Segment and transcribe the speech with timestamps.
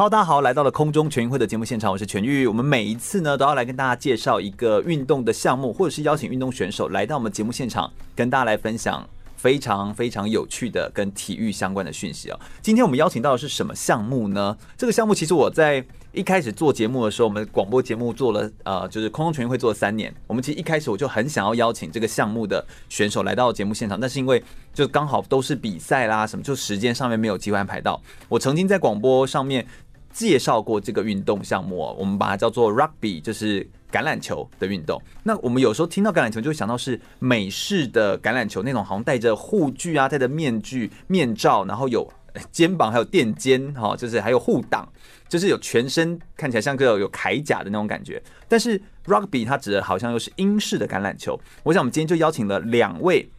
[0.00, 2.46] 好大家好，来到了空中全运会的节目现场，我是全玉。
[2.46, 12.40] 我们每一次呢，都要来跟大家介绍一个运动的项目，或者是邀请运动选手来到我们节目现场，跟大家来分享非常非常有趣的跟体育相关的讯息哦。
[12.62, 14.56] 今天我们邀请到的是什么项目呢？
[14.74, 20.10] 这个项目其实我在一开始做节目的时候，我们广播节目做了呃，就是空中全运会做了三年。
[20.26, 24.42] 我们其实一开始我就很想要邀请这个项目的选手来到节目现场，但是因为
[24.72, 28.00] 就刚好都是比赛啦什么，就时间上面没有机会安排到。
[28.30, 29.66] 我曾经在广播上面。
[30.12, 35.00] 介绍过这个运动项目，我们把它叫做 Rugby，就是橄榄球的运动。
[35.22, 42.12] 那我们有时候听到橄榄球，就会想到是美式的橄榄球那种，好像戴着护具啊，戴着面具、面罩，然后有
[42.50, 44.88] 肩膀还有垫肩，哈，就是还有护挡，
[45.28, 48.22] 就是有全身看起来像个有铠甲的那种感觉。
[48.48, 51.40] 但是 Rugby 它指的好像又是英式的橄榄球。
[51.62, 53.30] 我想我们今天就邀请了两位。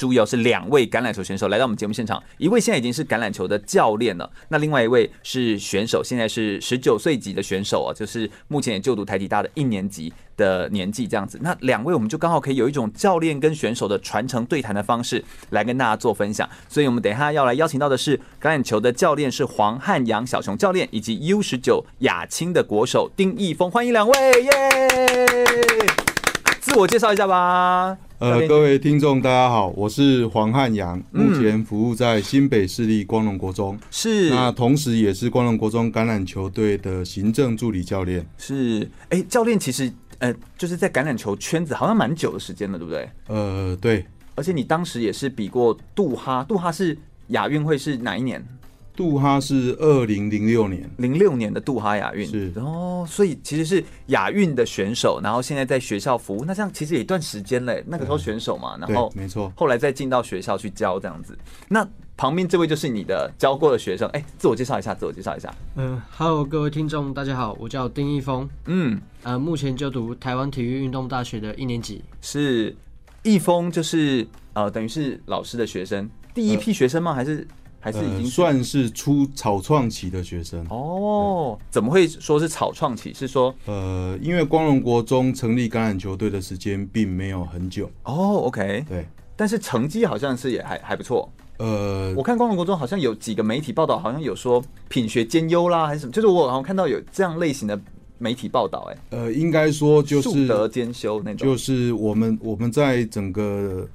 [0.00, 11.38] 注意哦，是两位橄榄球选手来到我们节目现场，一位现在已经是橄榄球的教练了，那另外一位是选手，现在是十九岁级的选手哦，就是目前也就读台体大的一年级的年纪这样子。
[11.42, 24.88] 那两位我们就刚好可以有一种教练跟选手的传承对谈的方式来跟大家做分享，所以我们等一下要来邀请到的是橄榄球的教练是黄汉阳小熊教练，以及 U 十九亚青的国手丁义峰，欢迎两位耶！
[26.58, 27.98] 自我介绍一下吧。
[28.20, 38.22] 呃，各位听众，大家好，我是黄汉阳，目前服务在新北市立光荣国中，是那同时也是光荣国中橄榄球队的行政助理教练。
[38.36, 43.08] 是，哎、欸，教练其实呃，就是在橄榄球圈子好像蛮久的时间了，对不对？
[43.28, 44.04] 呃，对。
[44.34, 48.46] 而且你当时也是比过杜哈，杜哈是亚运会是哪一年？
[49.00, 57.82] 杜哈是二零零六年，零六年的杜哈亚运是哦，所以其实是亚运的选手，然后现在在学校服务，那这样其实也一段时间嘞。
[57.86, 61.34] 那个时候选手嘛，嗯、然后没错，后来再进到学校去教这样子。
[61.66, 61.82] 那
[62.14, 65.50] 旁边这位就是你的教过的学生，哎、欸，自我介绍一下，自我介绍一下。
[65.76, 72.04] 嗯，Hello，各位听众，大家好，我叫丁义峰，嗯，呃，目前就读台湾体育运动大学的一年级。
[72.20, 72.76] 是
[73.22, 77.12] 一峰，就是呃，等于是老师的学生，第一批学生吗？
[77.12, 77.48] 呃、还是？
[77.82, 81.58] 还是已经算是初草创期的学生哦？
[81.70, 83.14] 怎么会说是草创期？
[83.14, 88.42] 是说呃，因为光荣国中成立橄榄球队的时间并没有很久哦。
[88.44, 91.26] OK，对，但是成绩好像是也还还不错。
[91.56, 96.12] 呃，我看光荣国中好像有几个媒体报道，好像有说品学兼优啦，还是什么？
[96.12, 97.80] 就是我好像看到有这样类型的
[98.18, 98.90] 媒体报道。
[98.92, 103.88] 哎，呃，应该说就是素德兼修那种，就是我们我们在整个。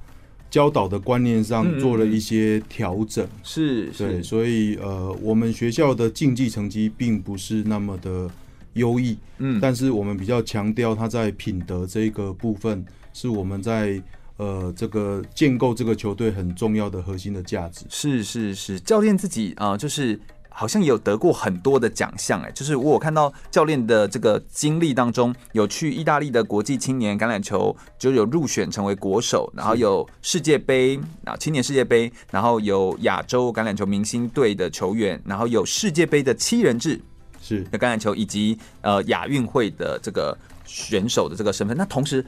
[0.56, 8.30] 教导的观念上做了一些调整，是，对，所以呃，我们学校的竞技成绩并不是那么的
[8.72, 14.02] 优异，嗯，但是我们比较强调他在品德这个部分，是我们在
[14.38, 17.84] 呃这个建构这个球队很重要的核心的价值。
[17.90, 20.18] 是是是，教练自己啊，就是。
[20.58, 36.98] 好像也有得过很多的奖项哎，就是我有看到教练的这个经历当中，有去意大利的国际青年橄榄球就有入选成为国手，然后有世界杯啊青年世界杯，然后有亚洲橄榄球明星队的球员，然后有世界杯的七人制
[37.42, 40.34] 是的橄榄球，以及呃亚运会的这个
[40.64, 41.76] 选手的这个身份。
[41.76, 42.24] 那同时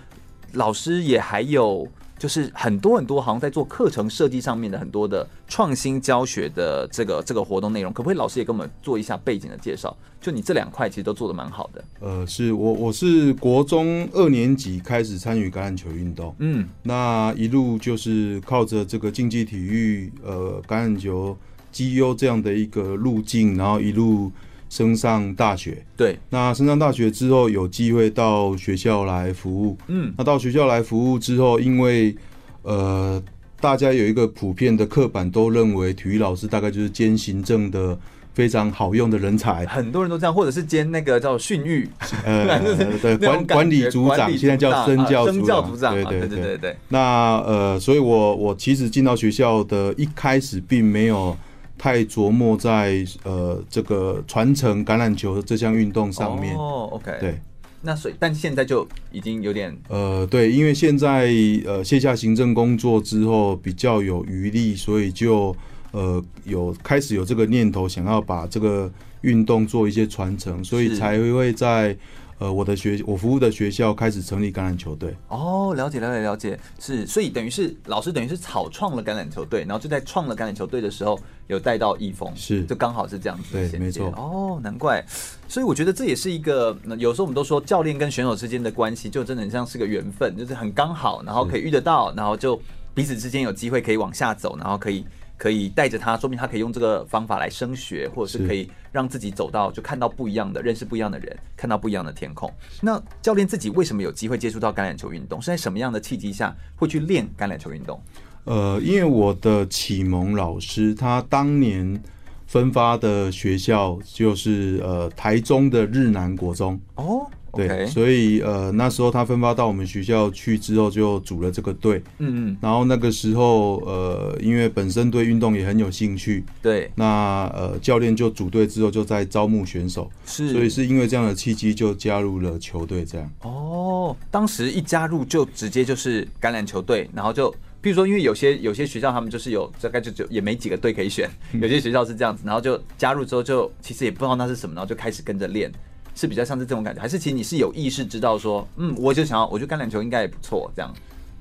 [0.53, 1.89] 老师也还有。
[2.19, 9.97] 就是很多很多，好像在做课程设计上面的很多的创新教学的这个这个活动内容，可不可以老师也给我们做一下背景的介绍？
[10.21, 11.85] 就你这两块其实都做的蛮好的。
[12.01, 21.37] 呃，是我我是国中二年级开始参与橄榄球运动，嗯，那一路就是靠着这个竞技体育，呃，橄榄球
[21.71, 24.33] 绩优这样的一个路径，然后一路。
[24.69, 32.15] 升上大学，对，那升上大学之后有机会到学校来服务，嗯，那到学校来服务之后，因为
[32.63, 33.23] 呃，
[33.61, 37.99] 大家有一个普遍的刻板，都认为体育老师大概就是兼行政的
[38.35, 41.89] 非常好用的人才，很多人都这样，或者是兼那个叫训育，
[42.27, 42.61] 呃，
[43.01, 46.29] 对，管管理组长，现在叫生教生教组长，对对对。
[46.29, 46.77] 对对对。
[46.89, 51.35] 那呃，所以我我其实进到学校的一开始，并没有。
[51.79, 56.55] 太琢磨在呃这个传承橄榄球这项运动上面。
[56.57, 57.41] 哦，OK，对，
[57.81, 61.33] 那所以但现在就已经有点呃对，因为现在
[61.65, 65.57] 呃卸下行政工作之后比较有余力，所以就
[65.93, 71.97] 呃有开始有这个念头，想要把这个运动做一些传承，所以才会在
[72.39, 75.15] 呃，我的学我服务的学校开始成立橄榄球队。
[75.29, 81.19] 哦，了解了解了解，是，所以等于是老师等于是草创了橄榄球队，然后就在创了橄榄球队的时候
[81.49, 83.53] 有带到易峰，是，就刚好是这样子。
[83.53, 84.07] 对，没错。
[84.17, 85.05] 哦，难怪。
[85.49, 92.61] 所以我觉得这也是一个，有时候我们都说教练跟选手之间的关系就真的很像是个缘分，就是很刚好，然后可以遇得到，然后就
[92.95, 95.05] 彼此之间有机会可以往下走，然后可以。
[95.39, 102.53] 可以带着他，说明他可以用这个方法来升学，或者是可以让自己走到就看到不一样的，认识不一样的人，看到不一样的天空。
[102.83, 105.41] 那教练自己为什么有机会接触到橄榄球运动？
[105.41, 108.03] 是在什么样的契机下会去练橄榄球运动？
[108.45, 112.03] 呃，因为我的启蒙老师他当年
[112.47, 117.25] 分发的学校就是呃台中的日南国中哦。
[117.55, 122.03] 对.所以呃那时候他分发到我们学校去之后，就组了这个队。
[122.19, 122.57] 嗯嗯。
[122.61, 126.91] 然后那个时候呃，因为本身对运动也很有兴趣，对。
[126.95, 130.53] 那呃教练就组队之后就在招募选手，是。
[130.53, 133.31] 所以是因为这样的契机就加入了球队这样。
[133.43, 145.71] 哦，当时一加入就直接就是橄榄球队，然后就比如说因为有些有些学校他们就是有大概就就也没几个队可以选，有些学校是这样子，然后就加入之后就其实也不知道那是什么，然后就开始跟着练。
[146.19, 150.93] 是比较像是这种感觉，还是其实你是有意识知道说，嗯，我就想要，我觉得橄榄球应该也不错，这样。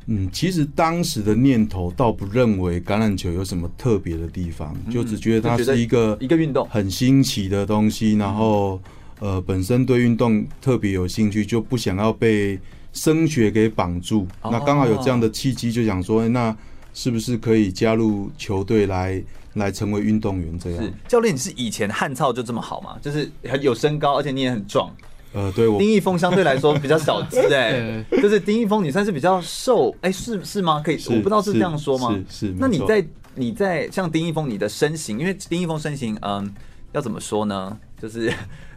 [0.06, 8.80] 嗯，其实当时的念头倒不认为橄榄球有什么特别的地方，就只觉得它是一个一个运动很新奇的东西，然后
[9.20, 12.60] 呃，本身对运动特别有兴趣，就不想要被
[12.94, 14.28] 升学给绑住。
[14.44, 16.56] 那刚好有这样的契机，就想说，那
[16.94, 19.24] 是不是可以加入球队来？
[19.58, 20.84] 来成为运动员这样。
[20.84, 22.98] 是教练，你是以前汉操就这么好吗？
[23.02, 24.90] 就是很有身高，而且你也很壮。
[25.34, 30.82] 呃，对我丁一峰相对来说比较小资哎， 就是丁一峰你算是比较瘦哎，是是吗？
[30.84, 32.10] 可以，我不知道是这样说吗？
[32.30, 32.56] 是是。
[32.58, 33.06] 那你在
[33.36, 36.54] 你在像丁一峰你的身形，因为丁一峰身形，嗯，
[36.94, 37.78] 要怎么说呢？
[38.02, 38.28] 就是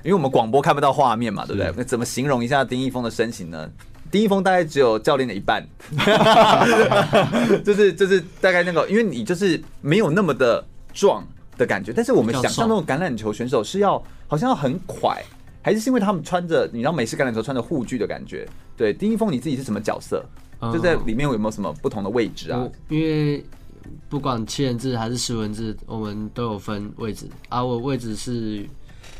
[0.02, 1.72] 因为我们广播看不到画面嘛，对不对？
[1.76, 3.70] 那怎么形容一下丁一峰的身形呢？
[4.10, 5.64] 丁一峰大概只有教练的一半，
[7.64, 11.24] 就是就是大概那个，因为你就是没有那么的壮
[11.56, 15.22] 的感觉，但是我们想象那种橄榄球选手是要好像要很快，
[15.62, 18.48] 还是是因为他们穿着你知道美式橄榄球穿着护具的感觉？
[18.76, 20.24] 对，丁一峰你自己是什么角色？
[20.72, 22.68] 就在里面有没有什么不同的位置啊？
[22.88, 23.44] 因为
[24.08, 28.66] 不管七人制还是十人制，我们都有分位置，啊我位置是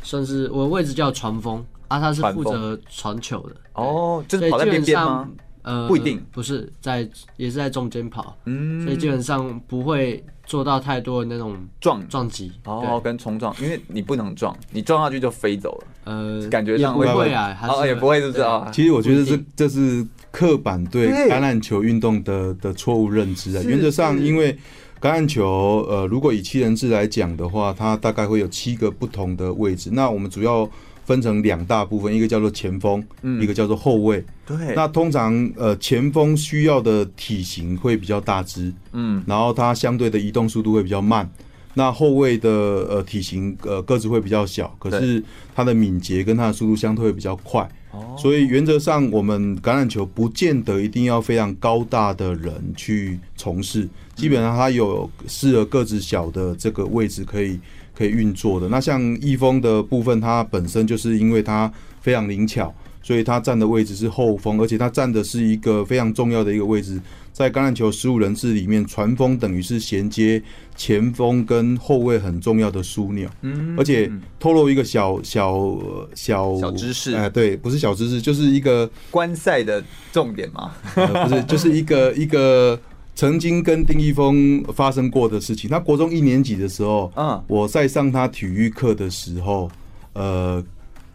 [0.03, 1.63] 算是我位置叫传锋。
[1.87, 5.29] 啊，他是负责传球的哦，就是跑在边边吗？
[5.63, 17.57] 呃，不一定，不是在，也是在中间跑，嗯，所以基本上不会做到太多的那种撞撞击哦，跟冲撞，因为你不能撞， 你撞下去就飞走了，呃，感觉上会不会啊？
[17.69, 18.69] 哦，也不会，是不是啊？
[18.73, 23.63] 其实我觉得这这是刻板对橄榄球运动的的错误认知啊。
[23.65, 24.51] 原则上，因为
[24.99, 29.89] 橄榄球，呃，如果以七人制来讲的话，它大概会有七个不同的位置。
[29.93, 30.69] 那我们主要。
[31.05, 34.23] 分成两大部分，一个叫做前锋，嗯，一个叫做后卫。
[34.45, 41.29] 对，那通常呃前锋需要的体型会比较大只，嗯，然后它相对的移动速度会比较慢。
[41.73, 45.23] 那后卫的呃体型呃个子会比较小，可是
[45.55, 47.69] 它的敏捷跟它的速度相对会比较快。
[47.91, 57.59] 哦，所以原则上我们橄榄球不见得一定要非常高大的人去从事，基本上它有适合个子小的这个位置可以。
[58.01, 58.67] 可以运作的。
[58.69, 66.99] 那像易峰的部分，它本身就是因为它非常灵巧，所以它站的位置是后锋，而且它站的是一个非常重要的一个位置。
[67.31, 70.41] 在橄榄球十五人制里面，传锋等于是衔接
[70.75, 73.29] 前锋跟后卫很重要的枢纽。
[73.41, 75.77] 嗯，而且透露一个小小
[76.13, 79.81] 小小知识，哎，对，不是小知识，就是一个观赛的
[80.11, 82.79] 重点嘛，呃，不是，就是一个一个。
[83.13, 85.69] 曾经跟丁一峰发生过的事情。
[85.69, 89.69] 他国中一年级的时候，嗯，我在上他体育课的时候，
[90.13, 90.63] 呃，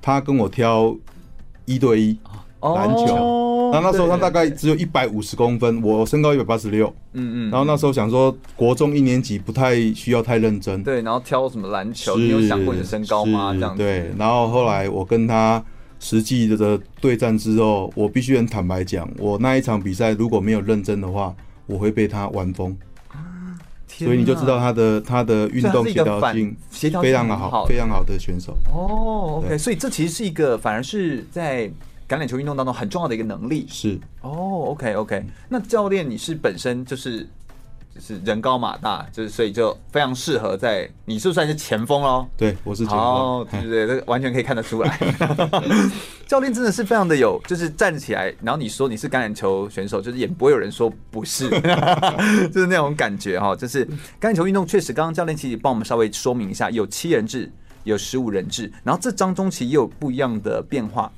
[0.01, 0.95] 他跟我挑
[1.65, 2.19] 一对一
[2.61, 3.71] 篮球。
[3.73, 6.87] 那那时候他大概只有一百五十公分，我身高一百八十六。
[7.15, 7.51] 嗯嗯。
[7.51, 10.83] 然后那时候想说，国中一年级不太需要太认真。
[10.85, 12.17] 对，然后挑什么篮球？
[12.17, 13.53] 你有想过你的身高吗？
[13.55, 13.83] 这样子。
[13.83, 14.13] 对。
[14.17, 15.63] 然后后来我跟他
[15.99, 21.35] 实际的对战之后，我必须很坦白讲，我那一场比赛如果没有认真的话。
[21.67, 22.77] 我会被他玩疯，
[23.87, 28.57] 所以你就知道他的他的运动协调性协调非常的好，非常好的选手。
[28.73, 31.69] 哦，OK，所以这其实是一个反而是在
[32.09, 33.67] 橄榄球运动当中很重要的一个能力。
[33.69, 37.29] 是哦，OK，OK，那教练你是本身就是。
[38.01, 42.27] 是人高马大，就是所以就非常适合在你是不是算是前锋喽？
[42.37, 42.99] 对，我是前锋。
[42.99, 44.99] 哦，对对对，这个完全可以看得出来。
[46.27, 51.49] 教练真的是非常的有，就是站起来，然后你说你是橄榄球选手，就是也不会有人说不是，
[52.53, 53.55] 就是那种感觉哈。
[53.55, 53.87] 就是
[54.21, 57.51] 橄榄球运动确实，刚刚教练其实帮我们稍微说明一下，有七人制，
[57.85, 61.11] 有十五人制，然后这当中其实也有不一样的变化。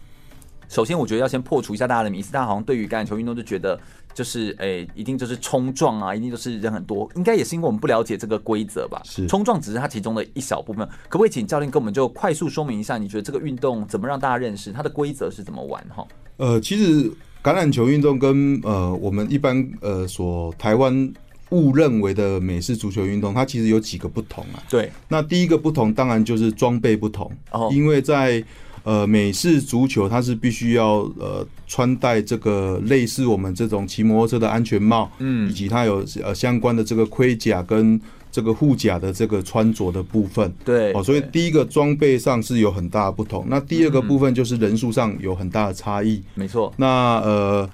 [0.69, 3.81] 首先我觉得要先破除一下大家的迷思，大家好像对于橄榄球运动就觉得
[4.15, 9.01] 就是诶、欸，一定就是冲撞啊，一定就是人很多，应该也是因为我们不了解这个规则吧？
[9.05, 16.07] 是冲撞只是它其中的一小部分，可不可以请教练跟我们就快速说明一下，你觉得这个运动怎么让大家认识它的规则是怎么玩哈？
[16.39, 17.11] 呃，其实
[17.43, 21.13] 橄榄球运动跟呃我们一般呃所台湾
[21.51, 24.63] 误认为的美式足球运动，它其实有几个不同啊。
[24.69, 28.45] 对，那第一个不同当然就是装备不同，哦，因为在
[28.89, 38.01] 呃美式足球它是必须要呃穿戴这个类似我们这种骑摩托车的安全帽，嗯，以及它有呃相关的这个盔甲跟
[38.33, 43.45] 这个护甲的这个穿着的部分，对，哦，所以第一个装备上是有很大的不同。
[43.49, 46.73] 那第二个部分就是人数上有很大的差异，没错。
[46.77, 47.69] 那呃。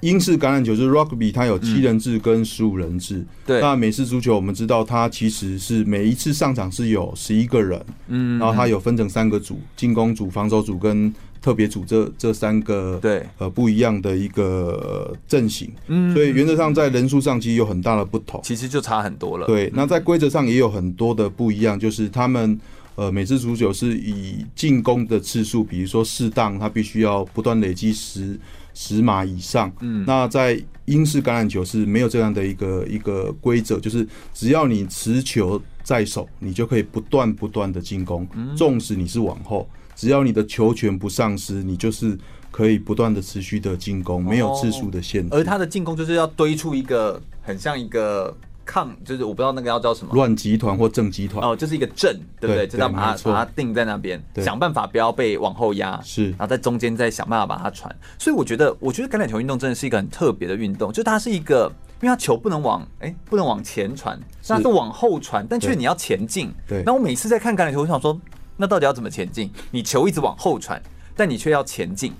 [0.00, 3.24] 英式橄榄球就是 Rugby，它有七人制跟十五人制。
[3.44, 11.12] 对，那美式足球我们知道，它其实是每一次上场是有十一个人，嗯，然后它有分成三个组：进攻组、防守组跟
[11.42, 15.70] 特别组这这三个对呃不一样的一个阵型。
[15.88, 19.46] 嗯，所以原则上在人数上其实有很大的不同，其实就差很多了。
[19.46, 22.58] 对，那在规则上也有很多的不一样，就是他们
[22.94, 28.38] 呃美式足球是以进攻的次数，比如说适当，它必须要不断累积十。
[28.74, 42.18] 十码以上，嗯，那在英式橄榄球是没有这样的一个一个规则，就是只要你持球在手，你就可以不断不断的进攻，纵使你是往后，只要你的球权不丧失，你就是
[42.50, 45.34] 可以不断的持续的进攻，没有次数的限制。
[45.34, 48.36] 而他的进攻就是要堆出一个很像一个。
[48.64, 52.66] 抗就是我不知道那个要叫什么，乱集团或正集团哦，就是一个阵，对不对？
[52.66, 57.94] 就是要把它把它定在那边，想办法不要被往后压，是，然后在中间再想办法把它传。
[58.18, 66.52] 所以我觉得，我觉得橄榄球运动真的是一个很特别的运动，就它是一个，因为它球不能往哎、欸、不能往前传，它是往后传，但却你要前进。
[66.66, 66.82] 对。
[66.84, 68.18] 那我每次在看橄榄球，我想说，
[68.56, 69.50] 那到底要怎么前进？
[69.70, 70.82] 你球一直往后传，
[71.16, 72.12] 但你却要前进，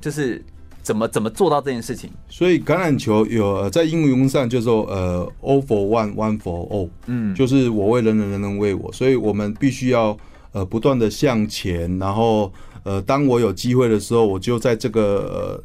[0.00, 0.44] 就是。
[0.88, 2.08] 怎么怎么做到这件事情？
[2.30, 10.16] 所以橄榄球有在英文上就说呃，all for one，one for all，嗯，就是我为人人，人人为我，所以我们必须要
[10.52, 12.50] 呃不断的向前，然后
[12.84, 15.62] 呃当我有机会的时候，我就在这个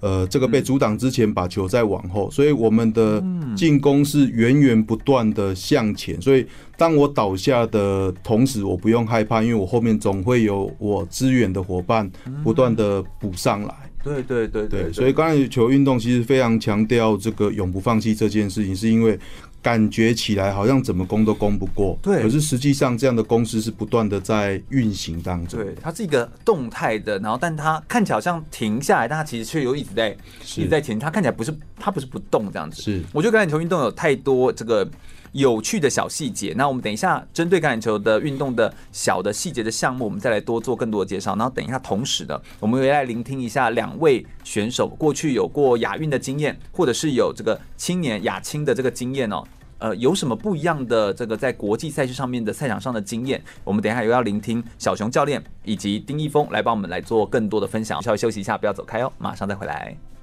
[0.00, 3.22] 呃呃这个被阻挡之前把球再往后，所以我们的
[3.54, 6.46] 进攻是源源不断的向前，所以
[6.78, 12.10] 当我倒下的同时，我不用害怕，因为我后面总会有我支援的伙伴
[12.42, 13.74] 不断的补上来。
[14.04, 19.18] 对对对所以橄榄球运动其实非常强调这个永不放弃这件事情，是因为
[19.62, 25.58] 感觉起来好像怎么攻都攻不过，对，可是实际上这样的公司是不断的在运行当中。
[25.58, 30.10] 对，它是一个动态的，然后但它看起来好像停下来，但它其实却又一直在
[30.56, 32.82] 一直在前进，它看起来不是它不是不动这样子。
[32.82, 34.86] 是，我觉得橄榄球运动有太多这个。
[35.34, 41.34] 有趣的小细节，那我们等一下针对橄榄球的运动的小的细节的项目，我们再来多做更多的介绍。
[41.34, 49.42] 然后等一下，同时的，我们也来聆听一下两位选手过去有过亚运的经验，或者是有这个青年亚青的这个经验哦。
[49.78, 53.42] 呃，有什么不一样的这个在国际赛事上面的赛场上的经验？
[53.64, 58.00] 我们等一下又要聆听小熊教练以及丁一峰来帮我们来做更多的分享。
[58.00, 60.13] 稍微休息一下，不要走开哦，马上再回来。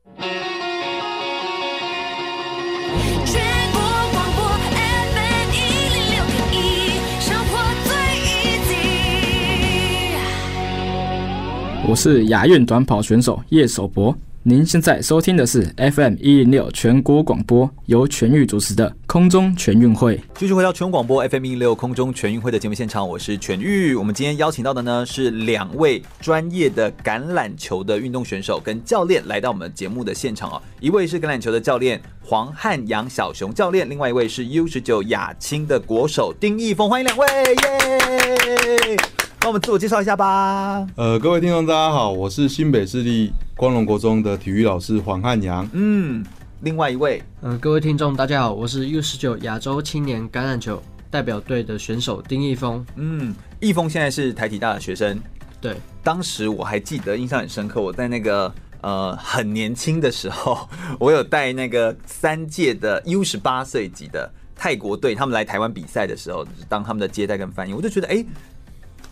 [11.91, 20.17] 我是亚运短跑选手叶守博，您现在收听的是 FM 一零六全国广播，由全域主持的空中全运会。
[20.35, 23.93] 继续回到全广播 FM 一零六空中全运会的节目现场，我是全域。
[23.93, 30.61] 我们今天邀请到的呢是两位专业的橄榄球的运动选手跟教练来到我们节目的现场哦。
[30.79, 38.97] 一位是橄榄球的教练黄汉阳小熊教练，另外一位是 U 十九亚青的国手丁义峰，欢迎两位耶！
[39.43, 40.87] 那我们自我介绍一下吧。
[40.95, 45.67] 呃，各位听众，大家好，我是新北市立光荣国中的体育老师黄汉阳。
[45.73, 46.23] 嗯，
[46.59, 52.85] 另外一位，呃，各位听众，大家好，我是 U 十九亚洲青年橄榄球代表队的选手丁义峰。
[52.97, 55.19] 嗯，义峰现在是台体大的学生。
[55.59, 57.81] 对，当时我还记得，印象很深刻。
[57.81, 60.69] 我在那个呃很年轻的时候，
[60.99, 68.25] 我有带那个三届的 U 十八岁级的泰国队，他们来台湾比赛的时候，当他们的接待跟翻译，我就觉得，哎、欸。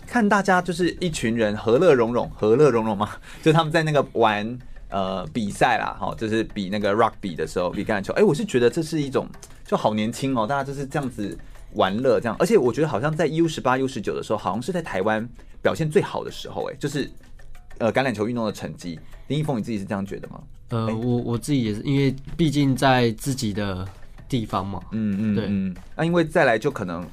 [0.09, 3.11] 看大家就是一群人和乐融融，和乐融融嘛，
[3.43, 4.57] 就他们在那个玩
[4.89, 8.11] 呃比赛啦，哈，就是比那个 rugby 的时候，比橄榄球。
[8.13, 9.29] 哎，我是觉得这是一种
[9.63, 11.37] 就好年轻哦，大家就是这样子
[11.73, 15.29] 玩乐这样，而且我觉得好像在 U 十八、U 十九的时候，好像是在台湾
[15.61, 17.07] 表现最好的时候，哎，就是
[17.77, 18.99] 呃橄榄球运动的成绩。
[19.27, 20.41] 林一峰，你自己是这样觉得吗？
[20.69, 23.87] 呃，我我自己也是，因为毕竟在自己的
[24.27, 27.07] 地方嘛，嗯嗯，对，嗯，那因为再来就可能。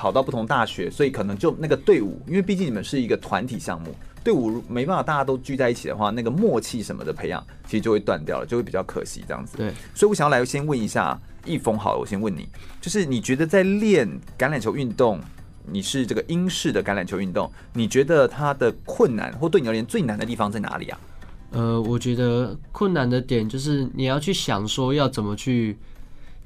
[0.00, 9.58] 跑到不同大学，所以可能就那个队伍，因为毕竟你们是一个团体项目，队伍没办法大家都聚在一起的话，那个默契什么的培养，其实就会断掉了，就会比较可惜这样子。
[9.58, 12.48] 对，所以我想要来先问一下易峰，好了，我先问你，
[12.80, 15.20] 就是你觉得在练橄榄球运动，
[15.70, 20.98] 你是这个英式的橄榄球运动，你觉得它的困难或对你而言最难的地方在哪里啊？
[21.50, 25.76] 呃，我觉得困难的点就是你要去想说要怎么去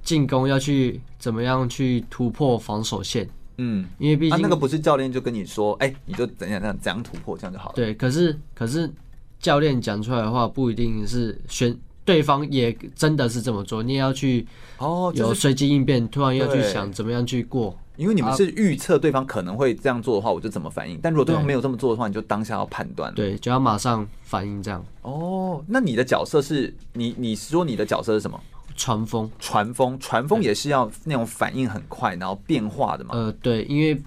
[0.02, 3.28] 进攻，要去怎么样去突破防守线。
[3.58, 7.74] 嗯，因为毕竟、啊、那个不是教练就跟你说，哎、欸，你就怎样怎样怎样突破，这样就好了。
[7.74, 8.90] 对，可是可是
[9.38, 14.46] 教练讲出来的话不一定是选对方也真的是这么做，你也要去
[14.78, 17.78] 哦，有随机应变，突然要去想怎么样去过。
[17.96, 20.98] 因为你们是预测对方可能会这样做的话，我就怎么反应。
[21.00, 23.14] 但如果对方没有这么做的话，你就当下要判断。
[23.14, 24.84] 对，就要马上反应这样。
[25.02, 28.40] 哦，那你的角色是你，你说你的角色是什么？
[28.74, 33.14] 传风，传风，传风也是要那种反应很快，然后变化的嘛。
[33.14, 34.00] 呃，对，因为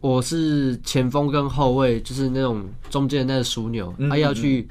[0.00, 4.68] 我是前锋跟后卫，就是那种中间的那个枢纽，他、嗯啊、要去。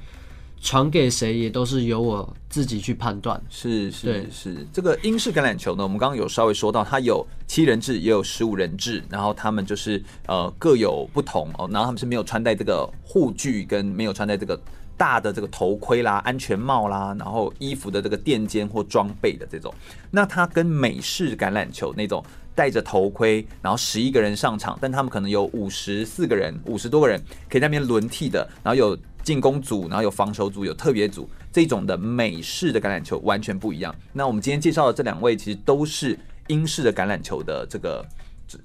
[0.62, 3.40] 传给谁也都是由我自己去判断。
[3.52, 14.60] 是是是，这个英式橄榄球呢，我们刚刚有稍微说到，它有七人制，也有十五人制，然后他们就是呃各有不同哦，然后他们是没有穿戴这个护具，跟没有穿戴这个
[14.98, 19.74] 大的这个头盔啦、安全帽啦，然后衣服的这个垫肩或装备的这种。
[20.12, 22.24] 那它跟美式橄榄球那种
[22.54, 28.98] 戴着头盔，然后十一个人上场，但他们可能有五十四个人、五十多个人可以在那边轮替的，然后有。
[29.26, 33.92] 进攻组，然后有防守组，有特别组，这种的美式的橄榄球完全不一样。
[34.14, 38.06] 那我们今天介绍的这两位，其实都是英式的橄榄球的这个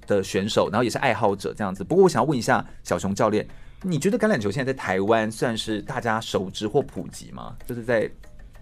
[0.05, 1.83] 的选手，然后也是爱好者这样子。
[1.83, 3.43] 不过我想要问一下小熊教练，
[3.83, 7.55] 你觉得橄榄球现在在台湾算是大家熟知或普及吗？
[7.67, 8.09] 就是在。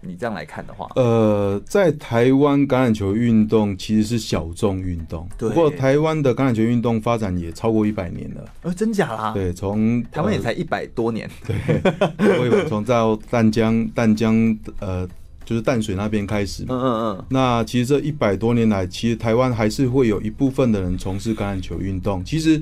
[0.02, 5.46] 你这样来看的话，呃，在台湾橄榄球运动其实是小众运动，对。
[5.50, 9.32] 不过台湾的橄榄球运动发展也超过一百年了，呃，真假啦？
[9.34, 12.66] 对，从台湾也才一百多年，对。
[12.66, 15.06] 从到淡江，淡江，呃，
[15.44, 17.24] 就是淡水那边开始，嗯嗯嗯。
[17.28, 22.24] 那其实这一百多年来，其实台湾还是会有一部分的人从事橄榄球运动。
[22.24, 22.58] 其实。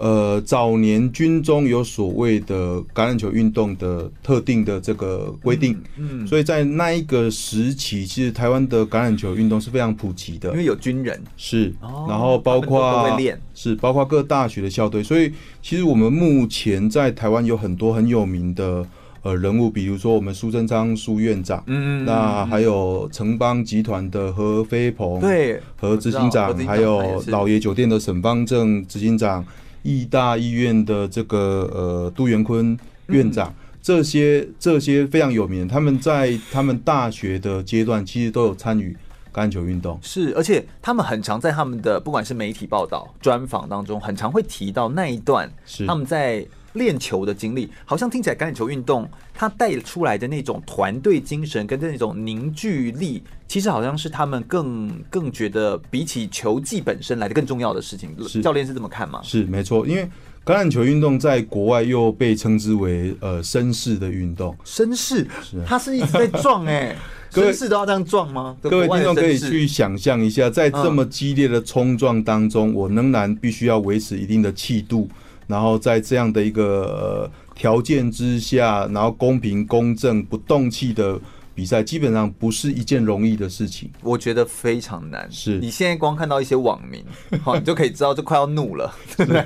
[0.00, 11.22] 呃，早年军中有所谓的橄榄球运动的特定的这个规定，嗯，所以在那一个时期，其实台湾的橄榄球运动是非常普及的，因为有军人。
[11.36, 11.70] 是，
[12.08, 13.14] 然后包括
[13.54, 18.86] 是包括各大学的校队，所以其实我们目前在台湾有很多很有名的
[19.20, 29.44] 呃人物，比如说我们苏贞昌苏院长，嗯，那还有城邦集团的何飞鹏，对，何执行长，还有老爷酒店的沈方正执行长。
[29.82, 38.96] 义大医院的这个呃杜元坤院长，这些这些非常有名，他们在他们大学的阶段其实都有参与
[39.32, 46.46] 橄榄球运动，是，而且他们很常在他们的不管是媒体报道、专访当中，很常会提到那一段是他们在。
[46.74, 58.14] 练球的经历，好像听起来橄榄球运动它带出来的那种团队精神跟那种凝聚力，其实好像是他们更更觉得比起球技本身来的更重要的事情。
[58.42, 59.20] 教练是这么看吗？
[59.22, 60.08] 是没错，因为
[60.44, 64.56] 橄榄球运动在国外又被称之为呃绅士的运动。
[64.64, 65.26] 绅士，
[65.66, 66.96] 他是一直在撞哎、欸，
[67.30, 68.56] 绅士都要这样撞吗？
[68.62, 75.08] 各位听众可以去想象一下，在这么激烈的冲撞当中，我仍然必须要维持一定的气度。
[75.50, 81.20] 然后在这样的一个条件之下，然后公平公正不动气的
[81.52, 83.90] 比赛，基本上不是一件容易的事情。
[84.02, 85.28] 我觉得非常难。
[85.30, 87.04] 是你现在光看到一些网民，
[87.42, 89.42] 好， 你就可以知道就快要怒了，对不对？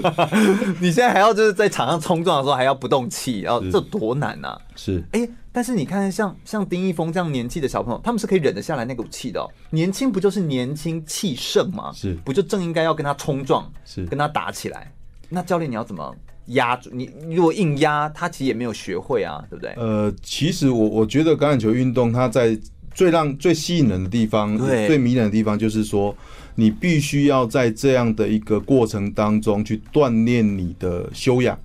[0.80, 4.58] 你现在还要就是在场上冲撞的时候还要不动气，然后这多难啊！
[4.74, 9.46] 是哎，但是你看像像丁一峰这样年纪的小朋友，他们是可以忍得下来那股气的哦。
[9.70, 11.92] 年轻不就是年轻气盛吗？
[11.94, 14.90] 是不就正应该要跟他冲撞，是跟他打起来？
[15.32, 16.14] 那教练，你要怎么
[16.46, 17.10] 压住你？
[17.30, 19.72] 如果硬压，他其实也没有学会啊，对不对？
[19.76, 22.58] 呃，其实我我觉得橄榄球运动它在
[22.94, 26.14] 最让最吸引人的地方，最迷人的地方，就是说
[26.56, 31.58] 你必须要在这样的一个过程当中去锻炼你的修养。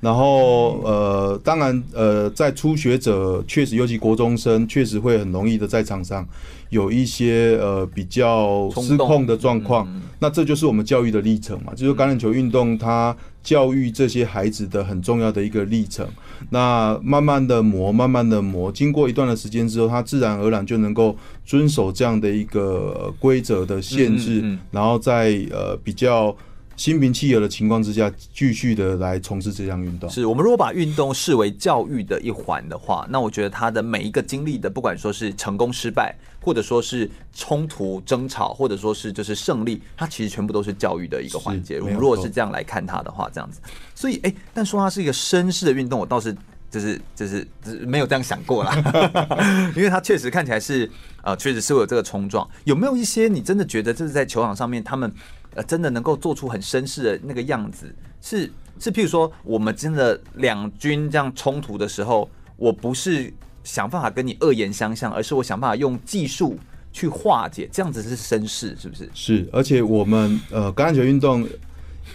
[0.00, 6.26] 然后呃，当然呃，在初学者确实，尤其国中生，确实会很容易的在场上
[6.72, 9.86] 有一些呃比较失控的状况。
[10.18, 16.06] 那这就是我们教育的历程嘛，就是橄榄球运动它教育这些孩子的很重要的一个历程。
[16.48, 26.34] 那慢慢的磨，慢慢的磨，经过一段的时间之后，他自然而然就能够遵守这样的一个规则的限制，然后在呃比较。
[26.74, 30.08] 心平气和的情况之下，继续的来从事这项运动。
[30.08, 41.80] 是我们如果把运动视为教育的一环的话，那我觉得他的每一个经历的，不管说是成功失败，或者说是冲突争吵，或者说是就是胜利，它其实全部都是教育的一个环节。
[41.80, 43.60] 我们如果是这样来看它的话，这样子，
[43.94, 46.36] 所以哎、欸，但说它是一个绅士的运动，我倒是。
[46.72, 47.46] 就是就是
[47.84, 48.74] 没有这样想过啦，
[49.76, 50.90] 因为他确实看起来是
[51.22, 52.48] 呃，确实是会有这个冲撞。
[52.64, 55.12] 有没有一些你真的觉得就是在球场上面，他们
[55.54, 57.94] 呃真的能够做出很绅士的那个样子？
[58.22, 62.26] 是是，譬如说我们真的两军这样冲突的时候，
[62.56, 63.30] 我不是
[63.64, 66.58] 想办法跟你恶言相向，而是我想办法用技术
[66.92, 69.10] 去化解，这样子是绅士，是不是？
[69.14, 71.46] 是，而且我们呃橄榄球运动。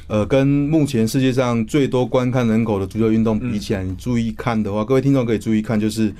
[0.07, 6.13] 呃，跟目前世界上最多观看人口的足球运动比起来，你注意看的话，各位听众可以注意看，就是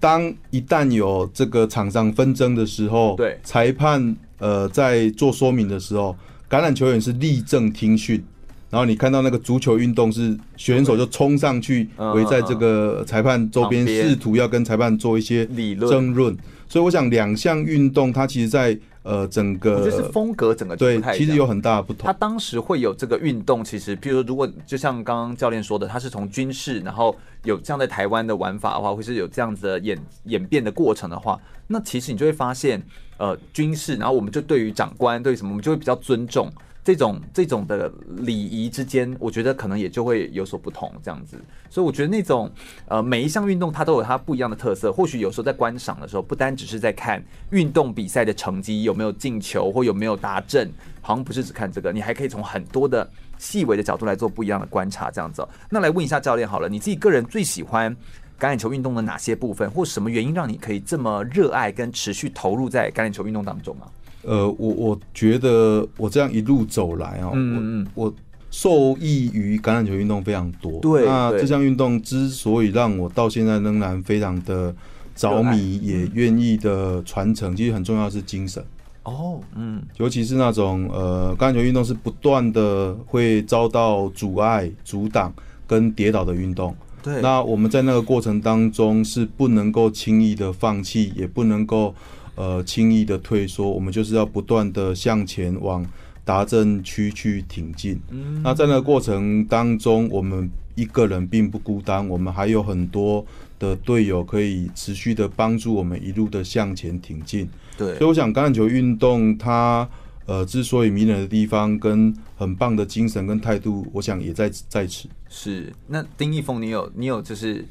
[0.00, 6.16] 当一旦有这个场上纷争的时候，对裁判呃在做说明的时候，
[6.48, 8.24] 橄榄球员是立正听训，
[8.70, 16.36] 然后你看到那个足球运动是选手就冲上去围在这个裁判周边，试图要跟裁判做一些理论争论。
[16.68, 20.76] 所以我想两项运动它其实，在呃，整个我觉得是风格，整个。
[20.76, 22.06] 对，其实有很大的不同。
[22.06, 32.80] 他当时会有这个运动，其实，比如说，如果就像刚刚教练说的，他是从军事，然后有这样在台湾的玩法的话，或是有这样子的演演变的过程的话，那其实你就会发现，
[33.16, 36.48] 呃，军事，然后我们就对于长官，对于什么，我们就会比较尊重。
[36.90, 41.40] 这种这种的礼仪之间，我觉得可能也就会有所不同，这样子。
[41.68, 42.50] 所以我觉得那种
[42.88, 44.92] 呃，每一项运动它都有它不一样的特色。
[44.92, 50.68] 或许有时候在观赏的时候，不单只是在看运动比赛的成绩有没有进球或有没有达阵，
[51.00, 55.46] 好像不是只看这个，你还可以从很多的细微的角度来做不一样的观察，这样子。
[55.70, 57.96] 那来问一下教练好了，你自己个人最喜欢
[58.36, 63.86] 橄榄球运动的哪些部分，或什么原因让你可以这么热爱跟持续投入在橄榄球运动当中啊？
[64.22, 68.14] 呃，我我觉得我这样一路走来啊，嗯嗯，我我
[68.50, 70.80] 受益于橄榄球运动非常多。
[70.80, 74.74] 对，那这项运动之所以让我到现在仍然非常的
[75.14, 78.62] 着迷，也愿意的传承，其实很重要的是精神。
[79.04, 85.32] 哦，嗯，尤其是那种呃，橄榄球运动是不断的会遭到阻碍、阻挡
[85.66, 86.74] 跟跌倒的运动。
[87.02, 91.94] 对，那我们在那个过程当中是不能够轻易的放弃，也不能够。
[92.40, 95.84] 呃，轻易的退缩，我们就是要不断的向前往
[96.24, 98.00] 达阵区去挺进。
[98.08, 103.22] 嗯，那在那个过程当中，我们一个人并不孤单，我们还有很多
[103.58, 107.46] 的队友可以持续的帮助我们一路的向前挺进。
[107.76, 109.86] 对，所以我想橄榄球运动它
[110.24, 115.06] 呃之所以迷人的地方，跟很棒的精神跟态度，我想也在在此。
[115.28, 117.62] 是，那丁一峰，你有你有就是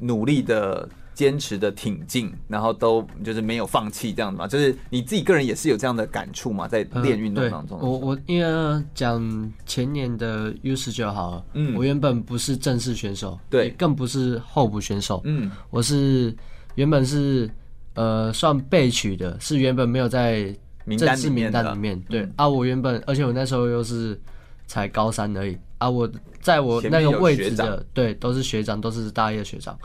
[0.00, 0.88] 努力的。
[1.14, 7.78] 坚持的挺进，然后都就是没有放弃这样子嘛，就是你自己个人也是有这样的感触嘛，在练运动当中。
[7.78, 16.34] 呃、我我因为讲前年的 U 十九好了，嗯，我原本不是正式选手，对，更不是候补选手，嗯，我是
[16.76, 17.50] 原本是
[17.94, 20.54] 呃算备取的，是原本没有在
[20.96, 24.18] 正式名单里面，里面对、嗯、啊，我原本而且我那时候又是
[24.66, 25.58] 才高三而已。
[25.78, 26.10] 啊，我
[26.42, 29.78] 在我那个位置的对都是学长，都是大一的学长。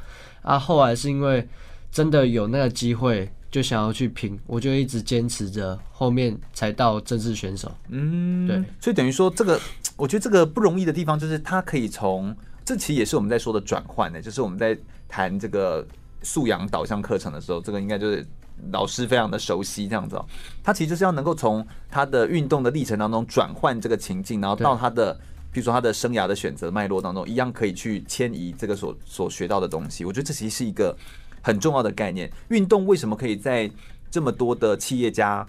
[0.45, 1.45] 啊，后来是因为
[1.91, 7.71] 真的有那个机会，就想要去拼，我就一直坚持着，后面才到正式选手。
[7.89, 9.59] 嗯，对，所以等于说这个，
[9.97, 14.77] 我觉得这个不容易的地方就是，他可以从这其实也是我们在说的转换呢，就是我们在
[15.09, 15.83] 谈这个
[16.21, 18.23] 素养导向课程的时候，这个应该就是
[18.71, 20.25] 老师非常的熟悉这样子哦。
[20.63, 25.19] 他其实就是要能够从他的运动的历程当中转换这个情境，然后到他的。
[25.55, 30.03] 比如说他的生涯的选择脉络当中，一样可以去迁移这个所所学到的东西。
[30.03, 30.93] 我觉得这其实是一个
[31.41, 32.29] 很重要的概念。
[32.49, 33.71] 运动为什么可以在
[34.11, 35.47] 这么多的企业家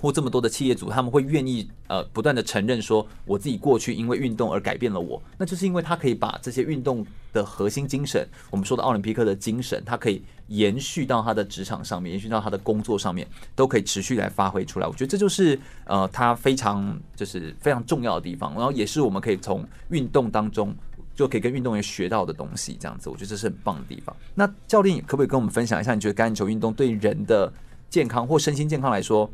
[0.00, 14.86] 或这么多的企业主，他们会愿意呃不断的承认说，我自己过去因为运动而改变了我，那就是因为他可以把这些运动的核心精神，我们说的奥林匹克的精神，他可以延续到他的职场上面，延续到他的工作上面，都可以持续来发挥出来。
[14.86, 20.74] 我觉得这就是呃他非常就是非常重要的地方，然后也是我们可以从运动当中
[21.14, 22.74] 就可以跟运动员学到的东西。
[22.80, 24.16] 这样子，我觉得这是很棒的地方。
[24.34, 27.52] 那教练可不可以跟我们分享一下，你觉得橄榄球运动对人的
[27.90, 29.30] 健康或身心健康来说，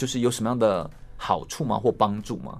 [0.00, 1.76] 就是有什么样的好处吗？
[1.76, 2.56] 或帮助吗？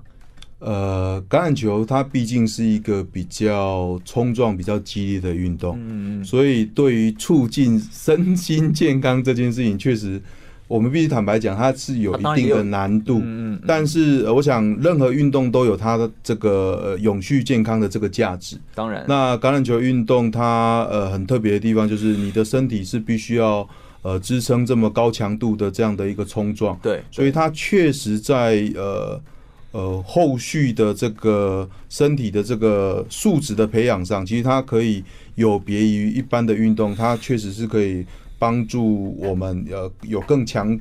[0.58, 10.20] 呃，橄榄球它毕竟是一个比较冲撞、比较激烈的运动，嗯，所以对于促进身心健康这件事情，确实
[10.68, 13.20] 我们必须坦白讲，它是有一定的难度。
[13.20, 13.62] 嗯嗯。
[13.66, 16.50] 但是我想，任何运动都有它的这个
[16.84, 18.58] 呃永续健康的这个价值。
[18.74, 23.66] 当然，那橄榄球运动它呃很特别的地方，就是你的身体是必须要。
[24.02, 29.20] 呃，支撑这么高强度的这样的一个冲撞，对，所以它确实在呃
[29.72, 38.06] 呃后续的这个身体的这个素质的培养上，其实它可以有别于一般的运动，它确实是可以
[38.38, 40.80] 帮助我们呃有更强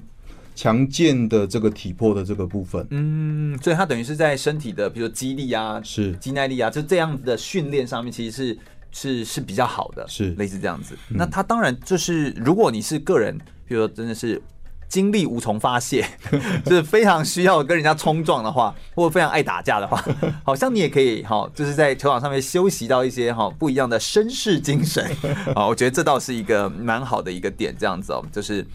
[0.55, 2.87] 强健的这个体魄的这个部分。
[2.91, 8.57] 嗯，所以它等于是在身体的，比如说肌力啊，是肌耐力啊，就这样子的训练上面，其实是。
[8.91, 10.97] 是是比较好的，是类似这样子。
[11.09, 14.41] 那他当然就是，如果你是个人，比如说真的是
[14.87, 16.03] 精力无从发泄，
[16.65, 20.03] 就是非常需要跟人家冲撞的话，或者非常爱打架的话，
[20.43, 25.05] 好像你也可以哈，就是在球场上面修习到一些哈不一样的绅士精神
[25.55, 25.67] 啊。
[25.67, 28.65] 我觉得这倒是一个蛮好的一个点，这样子哦，就是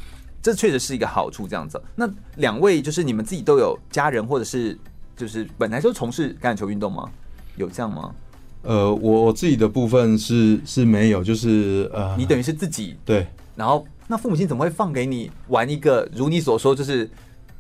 [0.41, 1.83] 这确实是一个好处，这样子。
[1.97, 4.79] 那两位就是你们自己都有家人，或者是
[5.17, 7.11] 就是本来就从事橄榄球运动吗？
[7.57, 8.15] 有这样吗？
[8.65, 17.09] 呃，我我自己的部分是是没有，就是呃，你等于是自己对，然后那父母亲怎么会放给你玩一个如你所说，就是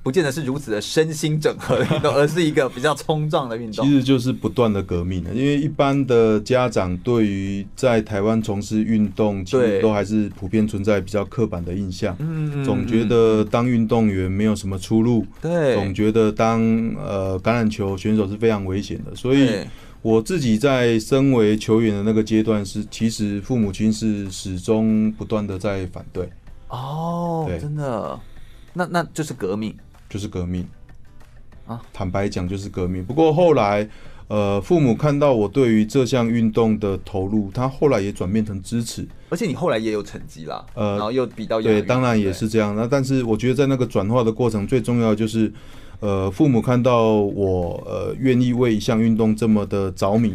[0.02, 3.84] 不见得是如此的身心整合的运动，而是一个比较冲撞的运动？
[3.84, 16.60] 其实就是不断的革命的，因为一般的家长对于在台湾从事运动，其实都还是普遍存在比较刻板的印象，嗯，总觉得当运动员没有什么出路，对，总觉得当
[16.96, 19.50] 呃橄榄球选手是非常危险的，所以。
[20.04, 26.28] 我自己在身为球员的那个阶段是，其实父母亲是始终不断的在反对。
[26.68, 28.20] 哦，真的，
[28.74, 29.74] 那那就是革命，
[30.10, 30.68] 就是革命
[31.66, 31.80] 啊！
[31.90, 33.02] 坦白讲，就是革命。
[33.02, 33.88] 不过后来，
[34.28, 39.08] 呃，父母看到我对于这项运动的投入，他后来也转变成支持。
[39.30, 42.76] 而且你后来也有成绩啦，呃，然后又比到对，当然也是这样。
[42.76, 45.50] 那但是我觉得在那个转化的过程，最重要的就是。
[46.00, 50.34] 呃，父母看到我呃愿意为一项运动这么的着迷，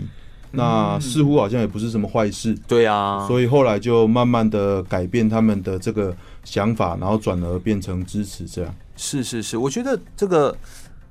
[0.51, 2.57] 那似乎好像也不是什么坏事。
[2.67, 8.75] 对啊，所以后来就慢慢的改变他们的这个想法，然后转而变成支持这样。
[8.95, 10.57] 是是是，我觉得这个，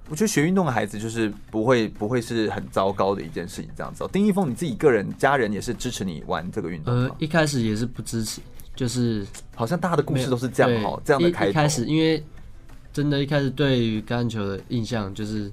[0.09, 3.71] 我觉得学运动的孩子就是不会不会是很糟糕的一件事情。
[3.77, 6.93] 这样子，丁一峰，你自己个人家人也是支持你玩这个运动？
[6.93, 8.41] 呃，一开始也是不支持，
[8.75, 12.21] 就是好像大家的故事都是这样哈，这样的开开始因为。
[12.99, 15.49] 真的，一开始对于橄榄球的印象就是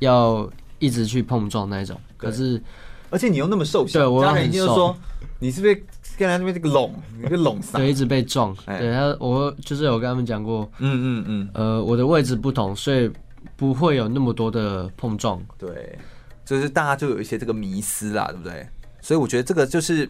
[0.00, 0.46] 要
[0.78, 1.98] 一直去碰撞那种。
[2.18, 2.62] 可是，
[3.08, 4.94] 而且你又那么瘦小，对我家人就说
[5.38, 5.74] 你是不是
[6.18, 8.54] 跟他那边这个拢，一个拢上，对，一直被撞。
[8.66, 13.10] 对他，我就是有跟他们讲过，嗯嗯嗯，呃，我的位置不同，所以
[13.56, 15.40] 不会有那么多的碰撞。
[15.56, 15.98] 对，
[16.44, 18.68] 就是大家就有一些这个迷思啦，对不对？
[19.00, 20.06] 所以我觉得这个就是。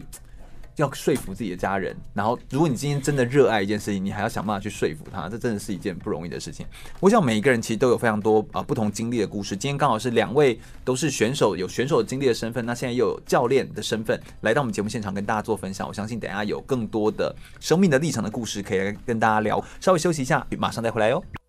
[0.77, 6.65] 要说服自己的家人，然后如果你今天真的热爱一件事情，你还要想办法去说服他，这真的是一件不容易的事情。
[6.99, 9.55] 我想每一个人其实都有非常多啊不同经历的故事。
[9.55, 15.87] 今天刚好是两位都是选手，有选手经历的身份，那现在又有教练的身份来到我们节目现场跟大家做分享。
[15.87, 19.63] 我相信等下有更多的生命的历程的故事可以来跟大家聊。
[19.79, 21.40] 稍微休息一下，马上再回来哟。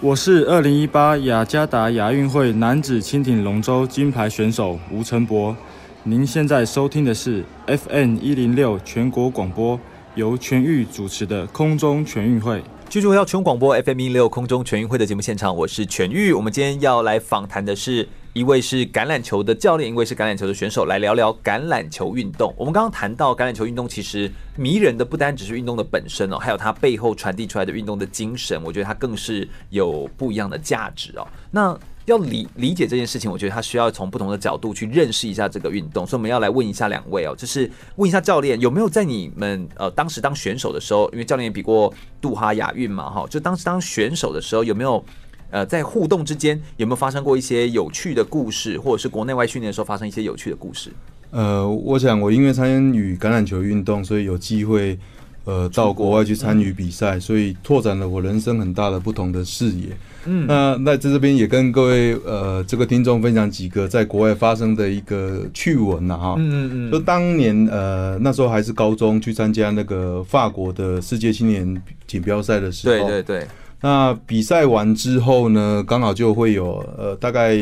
[0.00, 5.56] 我是二零一八雅加达亚运会男子轻艇龙舟金牌选手吴承博。
[6.04, 9.78] 您现在收听的是 FM 一零六全国广播，
[10.14, 12.62] 由全域主持的空中全运会。
[12.88, 16.32] 继续回到全广播 FM 一零六空中全运会的节目现场，我是全域。
[16.32, 18.08] 我们今天要来访谈的是。
[18.38, 22.54] 一位是橄榄球的教练，一位是橄榄球的选手，来聊聊橄榄球运动。
[22.56, 28.62] 我们刚刚谈到橄榄球运动，其实迷人的不单只是运动的本身哦，还有它背后传递出来的运动的精神。
[28.62, 31.26] 我觉得它更是有不一样的价值哦。
[31.50, 36.06] 那要理理解这件事情，我觉得他需要从不同的角度去认识一下这个运动。
[36.06, 45.04] 所以我们要来问一下两位哦，就是问一下教练有没有在你们呃当时当选手的时候，因为教练也比过杜哈亚运嘛哈，就当时当选手的时候有没有？
[45.50, 50.90] 呃，在互动之间有没有发生过一些有趣的故事，或者是国内外训练的时候发生一些有趣的故事？
[51.30, 54.98] 呃，我想我因为参与橄榄球运动，所以有机会
[55.44, 59.88] 呃到国外去参与比赛，所以拓展了我人生很大的不同的视野。
[60.24, 66.34] 嗯，那那在这边也跟各位呃这个听众分享几个在国外发生的一个趣闻呐哈。
[66.38, 66.92] 嗯嗯嗯。
[66.92, 73.46] 就当年呃那时候还是高中去参加那个法国的世界青年锦标赛的时候，对对对。
[73.80, 77.56] 那比赛完之后呢，刚好就会有呃，大概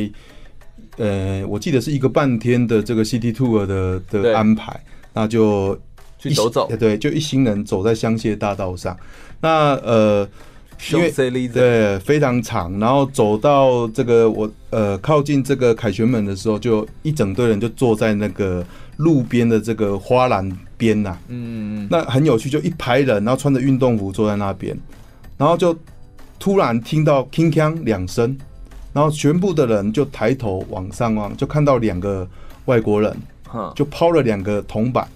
[0.97, 4.81] 呃，我记得是一个半天的这个 City Tour 的的安排，
[5.13, 5.79] 那就
[6.19, 8.97] 去走走，对，就一行人走在香榭大道上。
[9.43, 10.27] 那呃，
[10.91, 11.11] 因为
[11.49, 18.65] 对非常长，然后走到这个我呃靠近这个凯旋门的时候，就一整队人就坐在那个
[18.97, 24.75] 路边的这个花篮边呐，嗯嗯，那很有趣，就一排人，然后穿着运动服坐在那边，
[25.37, 25.77] 然后就。
[26.39, 28.37] 突然听到铿锵两声，
[28.93, 32.29] 然后全部的人就抬头往上望，就看到两个
[32.67, 33.17] 外国人，
[33.75, 35.07] 就抛了两个铜板，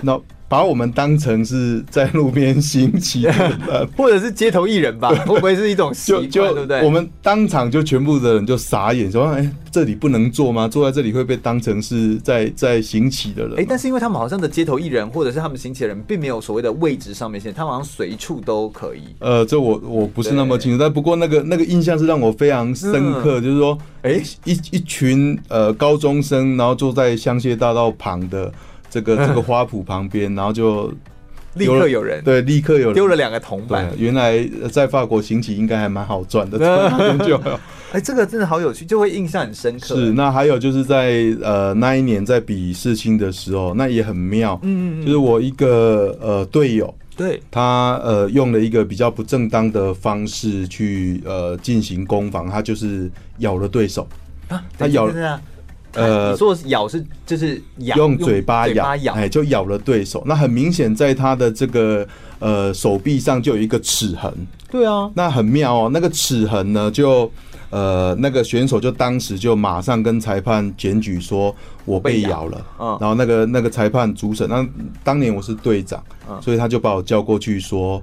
[0.00, 0.20] 那。
[0.48, 5.10] 把我们当成是在路边行乞的， 或者是街头艺人吧？
[5.26, 6.30] 会不会是一种习惯？
[6.30, 6.82] 对不对？
[6.82, 10.66] 我们当场就全部的人就傻眼，说：“哎、欸，这里不能坐吗？
[10.66, 19.02] 坐在这里会被当成是在在行乞的人？”哎、欸，但是因为他们好像的街头艺人，或者是他们行乞的人，并没有所谓的位置上面限，他们好像随处都可以。
[19.18, 28.50] 呃，这我我不是那么清楚，但不过那个那个印象是让我非常深刻，嗯、就是说，哎、欸，一一群呃高中生，然后坐在香榭大道旁的。
[28.90, 30.92] 这个这个花圃旁边，然后就
[31.54, 33.90] 立刻有人对，立刻有人丢了两个铜板。
[33.98, 36.58] 原来在法国行乞应该还蛮好赚的，
[37.26, 37.40] 就
[37.90, 39.94] 哎，这个真的好有趣，就会印象很深刻。
[39.94, 44.58] 是，那还有就是在呃那一年在比世青的时候，那也很妙。
[44.62, 54.06] 嗯嗯，就是我一个呃队友，对，他呃用了一个比较不正当的方式去呃进行攻防，他就是咬了对手
[54.48, 55.40] 啊，他咬了。
[55.94, 60.22] 呃，说咬是就是咬，用嘴巴咬，哎，就咬了对手。
[60.26, 62.06] 那很明显，在他的这个
[62.38, 64.32] 呃手臂上就有一个齿痕。
[64.70, 65.90] 对啊，那很妙哦。
[65.92, 67.30] 那个齿痕呢，就
[67.70, 71.54] 呃那个选手就当时就马上跟裁判检举说，
[71.86, 72.66] 我被咬了。
[72.78, 74.64] 嗯，然后那个那个裁判主审，那
[75.02, 76.04] 当年我是队长，
[76.42, 78.00] 所以他就把我叫过去说，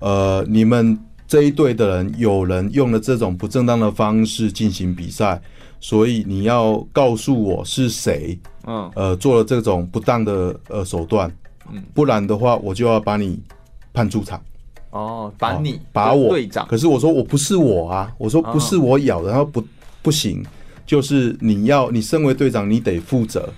[0.00, 0.98] 呃，你们
[1.28, 5.40] 这一队的人有人用了这种不正当的方式进行比赛。
[5.80, 11.32] 所以你要告诉我是谁，嗯，呃，做了这种不当的呃手段，
[11.72, 13.40] 嗯，不然的话我就要把你
[13.92, 14.40] 判出场。
[14.90, 19.62] 哦，把你把我队长，可是我说我不是我啊，我说不是我咬的，然后不
[20.02, 20.44] 不行，
[20.86, 23.48] 就是你要你身为队长，你得负责，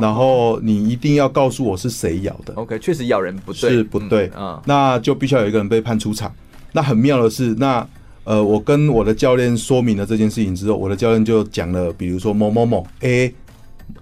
[0.00, 2.54] 然后你一定要告诉我是谁咬的。
[2.54, 6.32] OK，确实咬人不对，是不对，嗯，那就必须要有一个人被判出场。
[6.72, 7.86] 那很妙的是那。
[8.26, 13.32] 呃，我跟我的教练说明了这件事情之后，我的教练就讲了，比如说某某某 A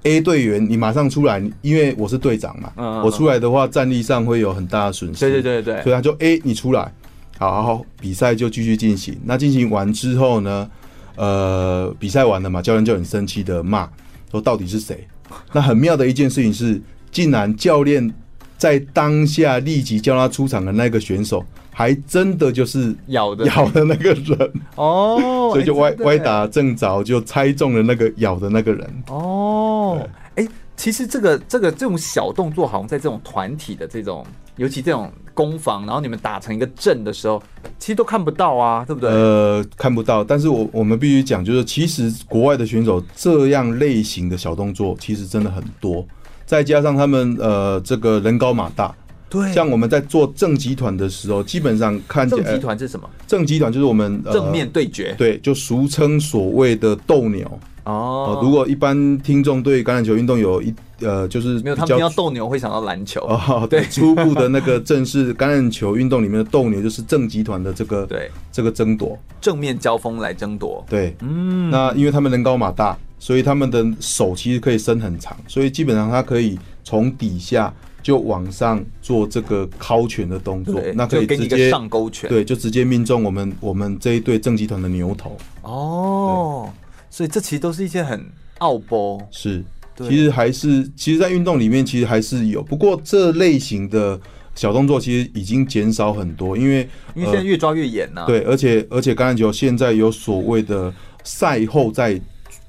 [0.05, 5.21] A 队员，你马上出来，因为我是队长嘛，嗯嗯嗯，我出来的话，战力上会有很大的损失。
[5.21, 6.91] 对对对对，所以他就 A 你出来，
[7.39, 9.15] 好，好，好，比赛就继续进行。
[9.25, 10.71] 那进行完之后呢，
[11.17, 13.87] 呃，比赛完了嘛，教练就很生气的骂
[14.31, 15.07] 说到底是谁？
[15.53, 16.81] 那很妙的一件事情是，
[17.13, 18.11] 竟然教练
[18.57, 21.45] 在当下立即叫他出场的那个选手。
[21.77, 30.01] 还真的就是咬的咬的那个人 哦，所以就歪歪打正着，就猜中了那个咬的那个人哦。
[30.37, 34.25] 哎，其实这个这个这种小动作，好像在这种团体的这种，
[34.57, 37.43] 尤其这种攻防，然后你们打成一个阵的时候，
[37.77, 39.11] 其实都看不到啊，对不对？
[39.11, 40.23] 呃，看不到。
[40.23, 46.07] 但是我我们必须讲，就是其实国外的选手这样类型的小动作，其实真的很多，
[46.47, 48.95] 再加上他们呃这个人高马大。
[49.35, 53.11] 对，像我们在做正集团的时候，基本上看见正集团是什么？
[53.27, 57.45] 正集团就是我们正面对决，呃、对，就俗称所谓的斗牛
[57.83, 58.41] 哦、呃。
[58.41, 63.67] 如果一般听众对橄榄球运动有一呃，就是没有他们要斗牛会想到篮球哦。
[63.69, 70.87] 对，初步的那个正式橄榄球运动里面的斗牛，就是正集团的这个 对这个争夺正面交锋来争夺。
[70.89, 77.75] 对，嗯，那因为他们人高马大，所以他们的手其实可以伸很长，所以基本上他可以从底下。
[78.05, 85.39] 就往上做这个敲拳的动作，那可以直接上勾拳，对，就直接命中我们我们这一队正集团的牛头。
[85.63, 86.71] 哦，
[87.09, 88.23] 所以这其实都是一些很
[88.59, 89.65] 奥波，是，
[89.97, 94.21] 其实还是其实，在运动里面其实还是有，不过这类型的
[94.55, 98.25] 小动作其实已经减少很多，因为因为现在越抓越严呐。
[98.27, 100.93] 对，而且而且橄榄球现在有所谓的
[101.25, 102.21] 赛后在。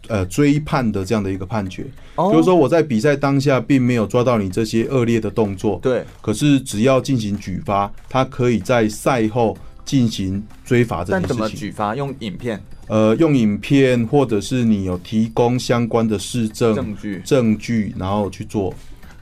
[0.08, 6.04] 呃，追判的这样的一个判决，哦、就是说我在比赛当下并没有抓到你这些恶劣的动作，对。
[6.22, 11.28] 可是只要进行举发，他可以在赛后进行追罚这件事情。
[11.28, 11.96] 但怎么举发？
[11.96, 12.62] 用影片？
[12.88, 18.74] 呃，用影片，或者是你有提供相关的市政、证据、证据，然后去做。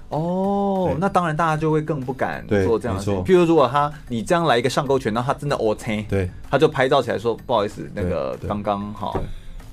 [0.10, 3.24] 哦，那当然大家就会更不敢做这样的事情。
[3.24, 9.17] 譬如如果他你这样来一个上勾拳，然后他真的 OK，对，他就拍照起来说不好意思，那个刚刚好。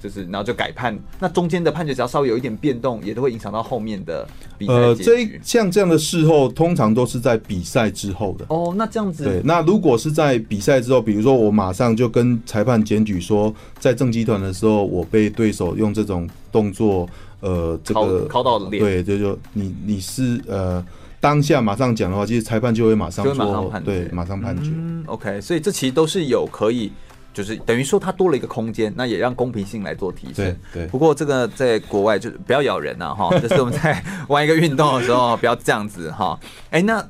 [0.02, 0.98] 就是，然后就改判。
[1.18, 8.46] 那中间的判决只要稍微有一点变动，也都会影响到后面的比赛这像这样的事后，通常都是在比赛之后的。
[8.48, 9.24] 哦，那这样子。
[9.24, 17.06] 对，那如果是在比赛之后，比如说我马上就跟裁判检举说，在正集团的时候，我被对手用这种动作，
[17.40, 18.82] 呃，这个敲到脸。
[18.82, 20.82] 对，就就你你是呃
[21.20, 24.70] 当下马上讲的话，其实裁判就会马上做，马上判决，对，马上判决。
[24.74, 26.90] 嗯，OK，所以这其实都是有可以。
[27.32, 30.56] 就是等于说，它多了一个空间，那也让公平性来做提升。
[30.72, 36.38] 对，不过这个在国外就是不要咬人呐，哈， 就是我们在玩一个运动的时候，不要这样子哈。
[36.70, 37.04] 哎，那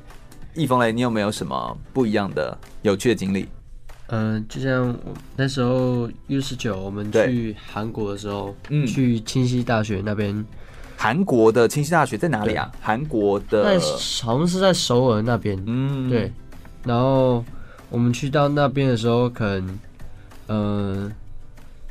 [0.54, 3.48] 易峰雷，你有没有什么不一样的有趣的经历？
[4.08, 10.44] 嗯、呃，就像我那时候 U 十九，我们去韩国的时候，嗯，去清溪大学那边。
[10.96, 12.70] 韩国的清溪大学在哪里啊？
[12.78, 13.86] 韩国的，在
[14.22, 15.58] 好像是在首尔那边。
[15.66, 16.30] 嗯，对。
[16.84, 17.42] 然后
[17.88, 19.78] 我们去到那边的时候，可能，
[20.50, 21.12] 嗯、呃，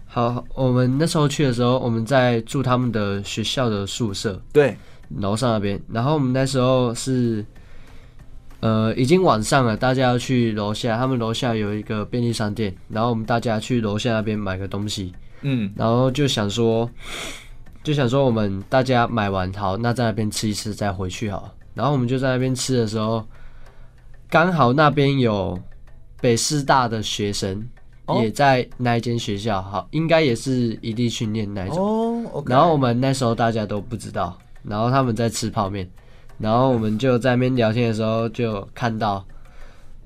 [0.05, 4.77] 好，我们那时候去的时候，我们在住他们的学校的宿舍，对，
[5.17, 5.81] 楼上那边。
[5.87, 7.45] 然后我们那时候是。
[8.61, 10.97] 呃，已经晚上了，大家要去楼下。
[10.97, 15.13] 他们楼下有一个便利商店，然后我们大家去楼下那边买个东西。
[15.43, 16.91] 嗯，然后就想说，
[17.83, 21.55] 就想说我们大家买完好，那在那边吃一吃再回去好。
[21.73, 23.25] 然后我们就在那边吃的时候，
[24.29, 25.57] 刚好那边有
[26.19, 27.65] 北师大的学生
[28.21, 32.25] 也在那一间学校，好，应该也是异地训练那一种。
[32.31, 35.87] 哦，然后我们那时候大家都不知道，然后他们在吃泡面。
[36.37, 39.21] 然后我们就在那边聊天的时候，就看到，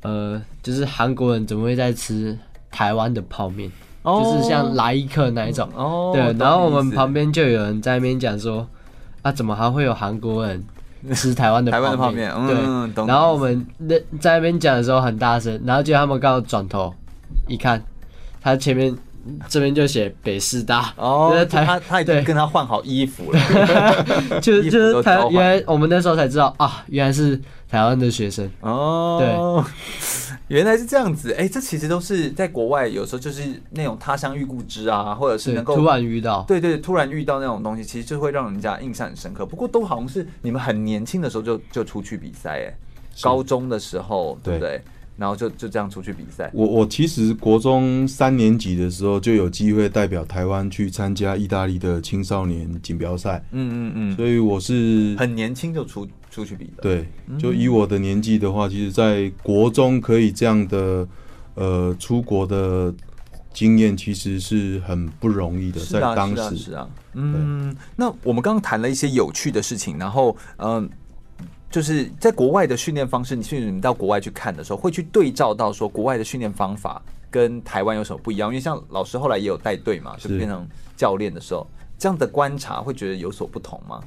[0.02, 2.36] 呃，就是韩国人怎么会在吃
[2.72, 5.70] 台湾的泡面，哦、就是像来一客那一种。
[5.76, 6.34] 哦，对。
[6.40, 8.68] 然后我们旁边就有人在那边讲说，
[9.22, 10.64] 啊，怎么还会有韩国人
[11.14, 12.32] 吃台湾的泡面？
[12.36, 13.06] 嗯、对。
[13.06, 16.92] 然后我们那在那边讲的时候很大声，然后就他们刚好转头
[17.48, 17.80] 一看，
[18.44, 18.96] 他前面。
[19.48, 23.40] 这边就写北师大哦，他他已经跟他换好衣服了，
[24.44, 27.40] 就是就是他原来我们那时候才知道啊，原来是
[27.70, 28.52] 台湾的学生。
[28.60, 39.46] 哦，对，原来是这样子，哎、欸，这其实都是在国外，有时候就是那种他乡遇故知啊，或者是能够突然遇到，对，对对，突然遇到那种东西，其实就会让人家印象很深刻。
[39.46, 42.76] 不过都好像是你们很年轻的时候就就出去比赛，哎，
[43.22, 44.82] 高中的时候，对不对？
[45.16, 46.50] 然后就就这样出去比赛。
[46.54, 53.44] 我我其实国中三年级的时候就有机会代表台湾去参加意大利的青少年锦标赛。
[53.52, 54.16] 嗯嗯嗯。
[54.16, 56.82] 所以我是很年轻就出出去比的。
[56.82, 57.08] 对，
[57.38, 61.08] 就以我的年纪的话，其实，在国中可以这样的
[61.54, 62.94] 呃出国的
[63.54, 65.80] 经验，其实是很不容易的。
[65.86, 66.90] 在当时，是啊，是啊，是啊。
[67.14, 70.90] 嗯，那我们刚刚谈了一些有趣的事情，然后嗯。
[71.74, 77.02] 就是在国外的训练方式，你去你们到国外去看的时候，会去对照到说国外的训练方法
[77.32, 78.52] 跟台湾有什么不一样？
[78.52, 81.66] 因为像老师后来也有带队嘛，就变成教练的时候，
[81.98, 84.00] 这样的观察会觉得有所不同吗？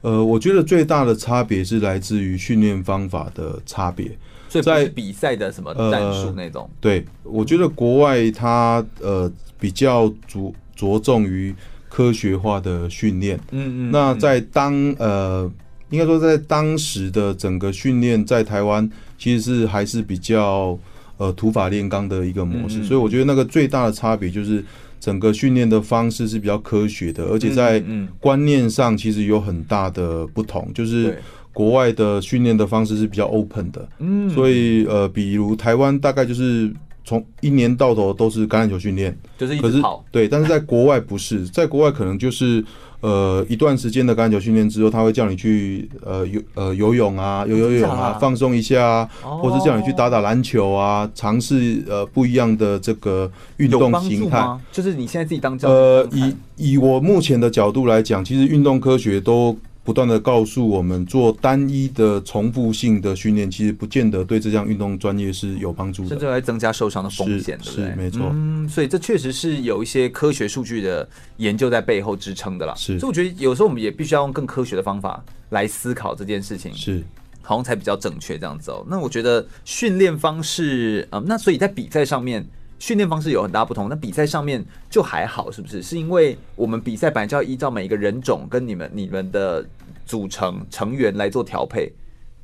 [0.00, 4.16] 呃，我觉得最大的差别是来自于训练方法的差别，
[4.48, 6.70] 所以在比赛的什么战术那种。
[6.80, 11.54] 对，我觉得国外它呃比较着着重于
[11.90, 13.38] 科学化的训练。
[13.50, 13.90] 嗯嗯。
[13.90, 15.52] 那在当呃。
[15.90, 18.88] 应该说，在当时的整个训练，在台湾
[19.18, 20.78] 其实是还是比较
[21.16, 22.82] 呃土法炼钢的一个模式，嗯。
[22.82, 24.64] 嗯，所以我觉得那个最大的差别就是
[25.00, 27.82] 整个训练的方式是比较科学的，而且在
[28.20, 31.18] 观念上其实有很大的不同，就是
[31.52, 36.72] 国外的训练的方式是比较 open 的，嗯，所以呃，比如台湾大概就是
[37.04, 42.64] 从一年到头都是橄榄球训练，就是一直跑，对，但是在国外不是，在国外可能就是。
[43.00, 54.46] 呃，一段时间的橄榄球训练之后，他会叫你去呃游呃游泳啊，游游泳啊，放松一下啊，或是叫你去打打篮球啊，尝试呃不一样的这个运动形态。
[54.70, 55.80] 就是你现在自己当教练。
[55.80, 59.56] 呃，以以我目前的角度来讲，其实运动科学都。
[59.90, 67.86] 不断的告诉我们，做单一的重复性的训练，其实不见得对这项运动专业是有帮助的，甚至会增加受伤的风险，对不对？
[67.86, 68.30] 是，没错。
[68.32, 72.72] 嗯，所以这确实是有一些科学数据的研究在背后支撑的啦。
[72.76, 77.02] 是，所以我觉得有时候我们也必须要用更科学的方法来思考这件事情，是，
[77.42, 78.86] 好像才比较正确这样子哦。
[78.88, 82.46] 那我觉得训练方式，嗯，那所以在比赛上面。
[82.80, 85.82] 训练方式有很大不同，那比赛上面就还好，是不是？
[85.82, 89.64] 是因为我们比赛本来就要依照每一个人种跟你们你们的
[90.06, 91.92] 组成成员来做调配，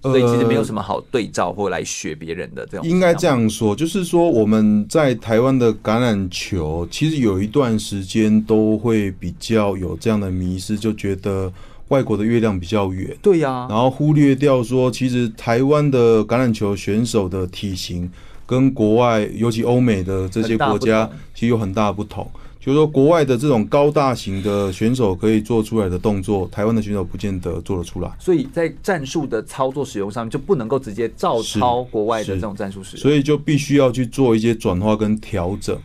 [0.02, 2.86] 所以其实没有什么好对照或来学别人的这种。
[2.86, 11.50] 应该这样说，就是说我们在台湾的橄榄球，其实有一段时间都会比较有这样的迷失，就觉得
[11.88, 13.16] 外国的月亮比较圆。
[13.22, 18.10] 对呀，然后忽略掉说，其实台湾的橄榄球选手的体型。
[18.46, 22.30] 跟国外，尤其欧美的这些国家，其实有很大的不同。
[22.66, 28.10] 就是说，国外的这种高大型的选手可以做出来的动作，台湾的选手不见得做得出来。
[28.18, 33.00] 所以在战术的操作使用上面，就不能够直接照抄国外的这种战术使用。
[33.00, 35.78] 所以就必须要去做一些转化跟调整。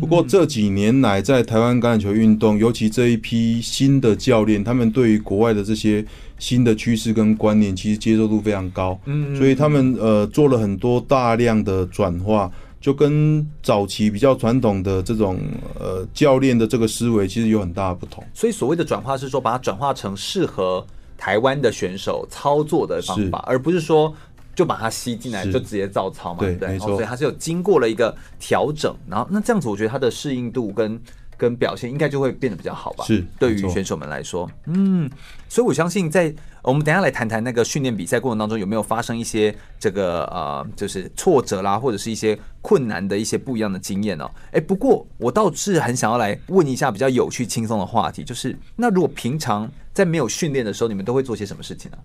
[0.00, 6.04] 不过这几年来，在台湾橄榄球运动，尤其这一批新的教练，他们对于国外的这些
[6.38, 8.96] 新的趋势跟观念，其实接受度非常高。
[9.06, 12.48] 嗯，所以他们呃做了很多大量的转化。
[12.80, 15.40] 就跟早期比较传统的这种
[15.78, 24.14] 呃教练的这个思维其实有很大的不同，所以所谓的转化是说把它转化成适合台湾的选手操作的方法，而不是说
[24.54, 26.68] 就把它吸进来，就直接照抄嘛，对不对？
[26.68, 31.00] 没错，所以它是有经过了一个调整，然后那这样子，我觉得它的适应度跟
[31.36, 33.04] 跟表现应该就会变得比较好吧？
[33.04, 35.08] 是，对于选手们来说，嗯，
[35.48, 36.34] 所以我相信在
[36.68, 44.30] 我们等一下来谈谈那个训练比赛过程当中有没有发生一些这个呃，就是挫折啦，或者是一些困难的一些不一样的经验哦。
[44.52, 51.96] 哎，不过我倒是很想要来问一下比较有趣轻松的话题，就是那如果平常在没有训练的时候，你们都会做些什么事情呢？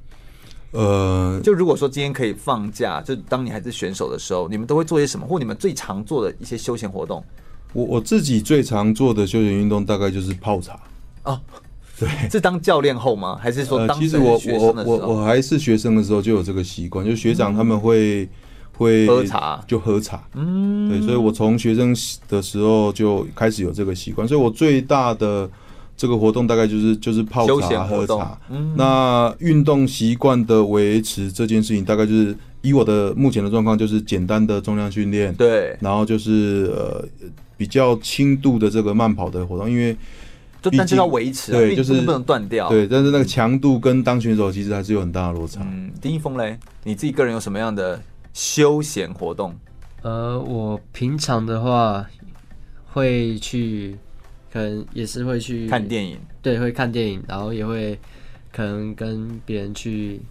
[0.72, 7.22] 呃，就如果说今天可以放假，就当你还是选手的时候，你们都会做些什么，或你们最常做的一些休闲活动？
[7.74, 10.80] 我我自己最常做的休闲运动大概就是泡茶
[11.24, 11.38] 哦。
[12.06, 13.38] 对，是当教练后吗？
[13.41, 18.30] 还是说其实我我我我还是学生的时候就有这个习惯，就学长他们会、嗯、
[18.78, 20.24] 会喝茶，就喝茶。
[20.36, 21.95] 嗯，对，所以我从学生
[22.28, 25.49] 的时候就开始有这个习惯，所以我最大的。
[25.95, 28.36] 这个活动大概就是就是泡茶喝茶。
[28.49, 35.32] 嗯，那运动习惯的维持这件事情，大概就是以我的目前的状况，就是简单的重量训练。
[35.36, 37.06] 对，然后就是呃
[37.56, 39.95] 比较轻度的这个慢跑的活动，因为
[40.64, 42.68] 就但是要维持，对，就是不能断掉。
[42.70, 45.61] 对，但是那个强度跟当选手其实还是有很大的落差。
[45.61, 48.01] 嗯，丁一峰嘞，你自己个人有什么样的
[48.34, 49.53] 休闲活动？
[50.01, 52.03] 呃，我平常的话
[52.88, 53.95] 会去。
[54.53, 57.99] 可能也是会去看电影，对，会看电影，然后也会
[58.51, 60.22] 可能跟别人去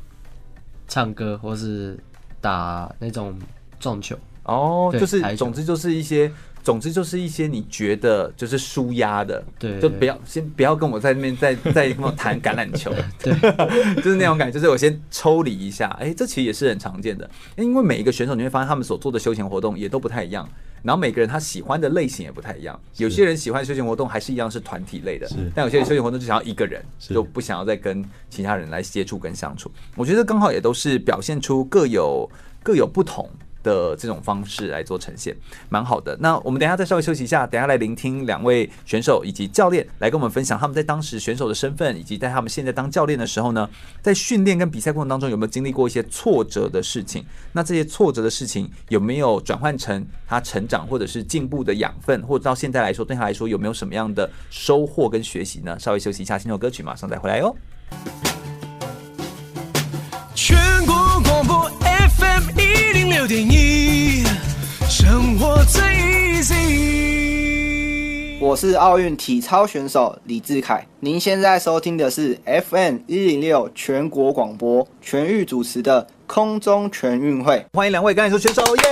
[0.87, 1.99] 唱歌，或是
[2.41, 3.37] 打那种
[3.81, 4.17] 撞球。
[4.45, 6.31] 哦，就是总之就是一些。
[6.63, 12.93] 总之就是一些你觉得就是舒压的，对，就不要先不要跟我在那边再再跟我谈橄榄球，
[13.23, 13.33] 对，
[14.01, 20.49] 就是那种感觉，就是我先抽离一下，哎、欸，这其实也是很常见的，因为每一个选手你会发现他们所做的休闲活动也都不太一样，
[20.83, 32.31] 然后每个人他喜欢的类型也不太一样，有些人喜欢休闲活动还是一样是团体类的，但有些人休闲活动就想要一个人，就不想要再跟其他人来接触跟相处，我觉得刚好也都是表现出各有
[32.63, 33.29] 各有不同。
[33.63, 35.37] 的这种方式来做呈现，
[35.69, 36.17] 蛮好的。
[36.21, 43.69] 那我们等一下再稍微休息一下，等一下来聆听两位选手以及教练来跟我们分享他们在当时选手的身份，以及在他们现在当教练的时候呢，
[44.01, 47.25] 在训练跟比赛过程当中有没有经历过一些挫折的事情？
[47.53, 52.23] 那这些挫折的事情有没有转换成他成长或者是进步的养分？
[52.27, 55.79] 或者到现在来说，对他来说有没有什么样的收获跟学习呢？
[55.79, 57.55] 稍微休息一下，听首歌曲，马上再回来哟。
[60.35, 60.57] 全
[60.87, 60.95] 国
[61.25, 61.92] 广播。
[63.23, 64.25] 六点一，
[64.89, 65.81] 生活最
[66.41, 66.53] easy。
[68.41, 78.83] 我是奥运体操选手李志凯，您现在收听的是 FM 一零六全国广播全域主持的空中全运会，欢迎两位橄榄球选手，耶！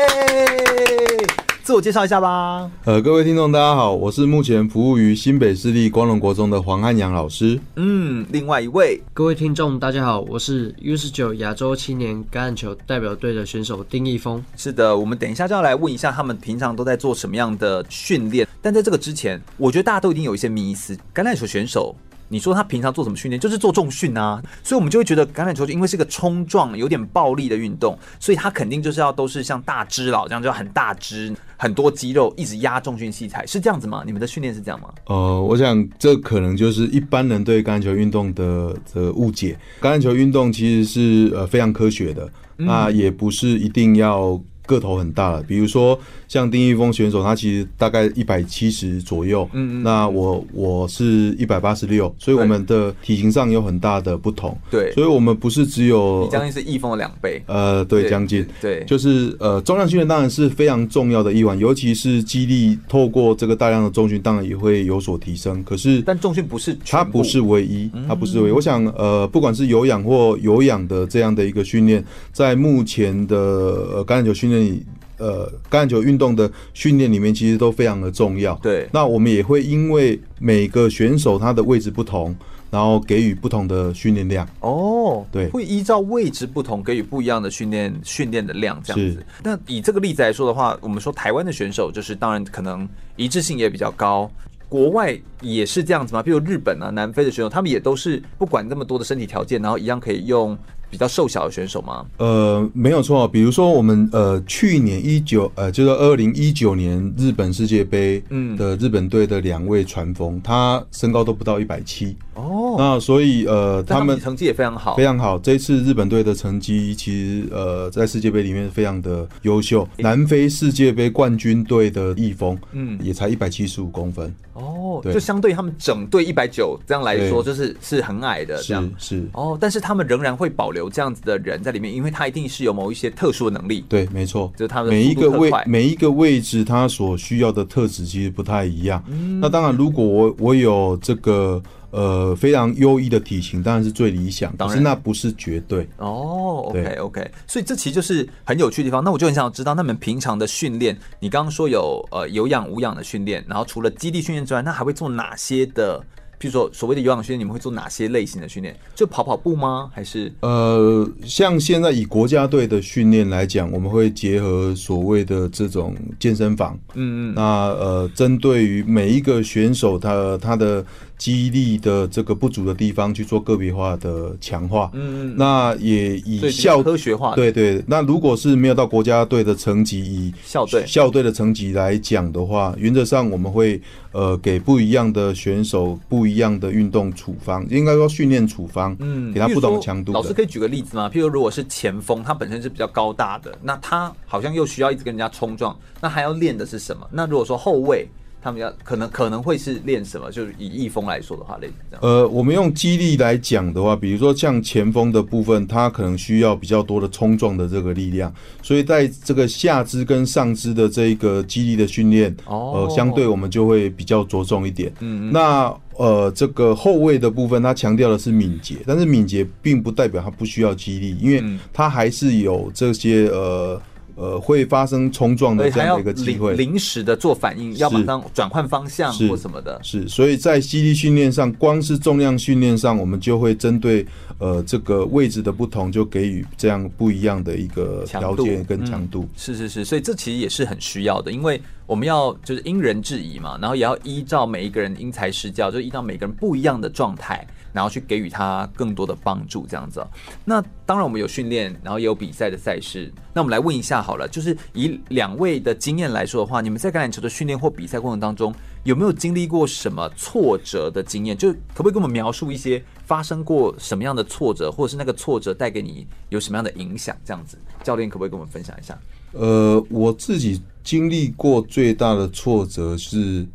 [1.63, 2.71] 自我介绍一下吧。
[2.85, 7.61] 呃，各位听众，大家好，我是目前服务于新北市立光荣国中的黄汉阳老师。
[7.77, 14.43] 嗯，另外一位，各位听众，大家好，我是 U 十九亚洲青年橄榄球代表队的选手丁义峰。
[14.57, 18.49] 是的，我们等一下就要来问一下他们平常都在做什么样的训练。
[18.63, 21.95] 但在这个之前，我觉得大家都一定有一些迷思，橄榄球选手。
[22.31, 23.39] 你说他平常做什么训练？
[23.39, 34.05] 就是做重训啊，所以我们就会觉得橄榄球就因为是个冲撞、有点暴力的运动，所以他肯定就是要都是像大只佬这样，就很大只、很多肌肉，一直压重训器材，是这样子吗？
[34.07, 34.89] 你们的训练是这样吗？
[35.07, 39.59] 呃，我想这可能就是一般人对橄榄球运动的的误解。
[39.81, 44.41] 橄榄球运动其实是呃非常科学的，那也不是一定要
[44.71, 45.99] 个头很大了，比如说。
[46.31, 65.65] 像丁一峰选手，他其实大概一百七十左右，嗯嗯，那我我是一百八十六，所以我们的体型上有很大的不同，对，所以我们不是只有，你将近是一峰的两倍，呃，对，将近，对，就是呃，重量训练当然是非常重要的一环，尤其是肌力，透过这个大量的重训，当然也会有所提升。
[65.65, 68.53] 可是，但重训不是，它不是唯一，它不是唯一。
[68.53, 74.85] 我想，呃，不管是有氧或有氧的这样的一个训练，在目前的呃橄榄球训练里。
[75.23, 78.55] 呃，橄榄球运动的训练里面其实都非常的重要。
[78.63, 82.35] 对，那我们也会因为每个选手他的位置不同，
[82.71, 84.49] 然后给予不同的训练量。
[84.61, 89.23] 哦，对，会依照位置不同给予不一样的训练训练的量，这样子。
[89.45, 94.31] 那以这个例子来说的话，我们说台湾的选手就是当然可能一致性也比较高，
[94.71, 96.23] 国外也是这样子吗？
[96.23, 100.57] 比如日本啊、南非的选手，他们也都是不管那么多的身体条件，然后一样可以用。
[100.91, 102.05] 比较瘦小的选手吗？
[102.19, 103.27] 呃，没有错。
[103.29, 112.77] 比如说，我们呃去年一九呃，就是二零一九年日本世界杯嗯的日本队的两位传锋，他身高都不到一百七哦。
[112.79, 115.39] 那所以呃，他们成绩也非常好，非常好。
[115.39, 119.87] 这次日本队的成绩其实呃在世界杯里面非常的优秀。
[119.99, 133.85] 南非世界杯冠军队的易峰嗯也才一百七十五公分哦，哦，就相对他们整队一百九这样来说，就是是很矮的这样，是，是哦，但是他们仍然会保留这样子的人在里面，因为他一定是有某一些特殊的能力。
[133.89, 139.03] 对，没错，就是他们每一个位每一个位置，他所需要的特质其实不太一样。
[139.09, 141.63] 嗯、那当然，如果我我有这个。
[141.91, 146.65] 呃，非常优异的体型当然是最理想，但是那不是绝对哦。
[146.69, 149.03] OK OK，所以这其实就是很有趣的地方。
[149.03, 156.01] 那我就很想知道，那们平常的训练，你刚刚说有呃有氧无氧的训练，然后除了基地训练之外，那还会做哪些的？
[156.39, 158.75] 譬如说，所谓的有氧训练，你们会做哪些类型的训练？
[158.95, 159.91] 就跑跑步吗？
[159.93, 166.79] 还是呃，像现在以国家队的训练来讲，我们会结合所谓的这种健身房。
[166.95, 167.35] 嗯嗯。
[167.35, 170.83] 那呃，针对于每一个选手他，他他的
[171.21, 174.91] 肌力的这个不足的地方去做个别化的强化。
[174.95, 175.35] 嗯嗯。
[175.37, 177.35] 那也以校科学化。
[177.35, 177.85] 对对。
[177.87, 183.79] 那如果是没有到国家队的成绩，以校队校队的成绩来讲的话，原则上我们会
[184.13, 190.15] 呃给不一样的选手不一样的运动处方，应该说训练处方，嗯，给他不同的强度。
[190.15, 191.11] 老师可以举个例子吗？
[191.13, 197.07] 譬如如果是前锋，他本身是比较高大的，那他好像又需要一直跟人家冲撞，那还要练的是什么？
[197.13, 198.09] 那如果说后卫。
[198.43, 200.31] 他们要可能可能会是练什么？
[200.31, 202.01] 就是以翼锋来说的话，类似这样。
[202.03, 208.33] 呃，我们用肌力来讲的话，比如说像前锋的部分，他可能需要比较多的冲撞的这个力量，
[208.63, 214.93] 所以在这个下肢跟上肢的这一个肌力的训练，哦，呃，相对我们就会比较着重一点。
[215.01, 223.81] 嗯，那呃，这个后卫的部分，他强调的是敏捷，但是敏捷并不代表他不需要激励，因为他还是有这些呃。
[224.21, 229.81] 呃，会发生冲撞的这样的一个机会，临时的做反应，要马上转换方向或什么的。
[229.83, 234.05] 是，所以在肌力训练上，光是重量训练上，我们就会针对
[234.37, 239.27] 呃这个位置的不同，就给予这样不一样的一个条件跟强度。
[239.39, 241.59] 是是是，所以这其实也是很需要的，因为
[241.91, 247.45] 我们要就是因人制宜嘛，然后也要依照每一个人因材施教，就依照每个人不一样的状态。
[247.73, 250.05] 然后去给予他更多的帮助，这样子。
[250.45, 253.13] 那当然，我们有训练，然后也有比赛的赛事。
[253.33, 261.39] 那我们来问一下好了，就是以两位的经验来说的话，你们在橄榄球的训练或比赛过程当中，有没有经历过什么挫折的经验？
[261.39, 267.17] 就可不可以跟我们描述一些发生过什么样的挫折，或者是那个挫折带给你有什么样的影响？
[267.25, 268.99] 这样子，教练可不可以跟我们分享一下？
[269.33, 273.47] 呃，我自己经历过最大的挫折是。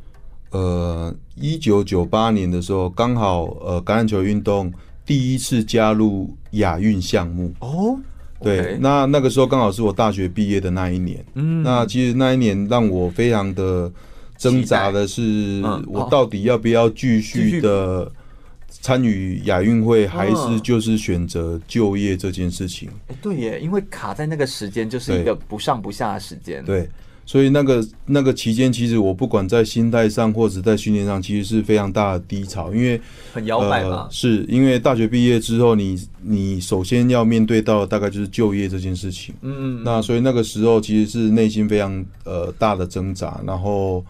[0.51, 4.71] 呃，一九九八年的时候，刚好呃橄榄球运动
[5.05, 7.99] 第一次加入亚运项目哦。
[8.41, 11.25] 对.那那个时候刚好是我大学毕业的那一年。
[11.33, 13.91] 嗯，那其实那一年让我非常的
[14.37, 18.09] 挣扎的是，我到底要不要继续的
[18.85, 22.87] 参与亚运会，还是就是选择就业这件事情？
[23.07, 26.63] 哎，对耶，因为卡在那个时间就是一个不上不下的时间。
[26.63, 26.87] 对。
[27.25, 33.01] 所以那个那个期间，其实我不管在心态上或者在训练上，其实是非常大的低潮，因为
[33.33, 34.07] 很摇摆嘛。
[34.11, 39.33] 是因为大学毕业之后你，你你首先要面对到大概就是就业这件事情。
[39.41, 39.81] 嗯嗯。
[39.83, 44.05] 那所以那个时候其实是内心非常呃大的挣扎，然后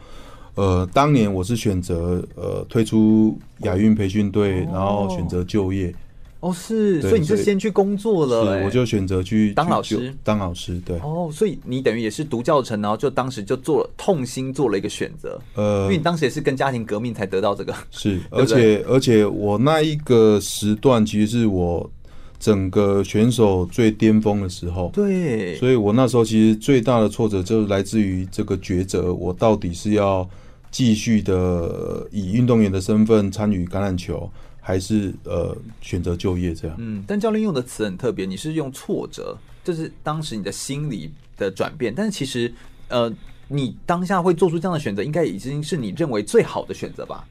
[0.56, 5.93] 呃当年我是选择呃退出亚运培训队，然后选择就业。
[6.41, 8.51] 哦，是，所以你就先去工作了。
[8.51, 10.99] 欸，是，我就选择去当老师，当老师，对。
[10.99, 21.89] 哦，所以你等于也是读教程，然后就当时就做了痛心做了一个选择，呃，因为你当时也是跟家庭革命才得到这个， 是，而且而且我那一个时段其实是我
[22.38, 30.30] 整个选手最巅峰的时候，对，所以我那时候其实最大的挫折就是来自于这个抉择，我到底是要
[30.76, 34.30] 继续的以运动员的身份参与橄榄球。
[34.67, 36.76] 还是呃选择就业这样。
[36.80, 41.93] 嗯，但教练用的词很特别，你是用挫折，就是当时你的心理的转变。
[41.95, 42.51] 但是其实
[42.88, 43.13] 呃，
[43.47, 47.23] 你当下会做出这样的选择，应该已经是你认为最好的选择吧？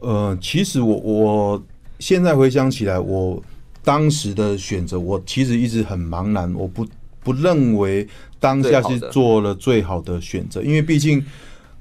[0.00, 1.62] 呃，其实我我
[1.98, 3.42] 现在回想起来，我
[3.82, 6.86] 当时的选择，我其实一直很茫然，我不
[7.24, 8.06] 不认为
[8.38, 11.24] 当下是做了最好的选择，因为毕竟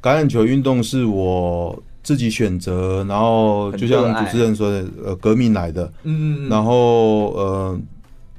[0.01, 1.81] 橄榄球运动是我。
[2.01, 7.79] 自己选择，然后就像主持人说的，呃，革命来的，嗯，然后呃，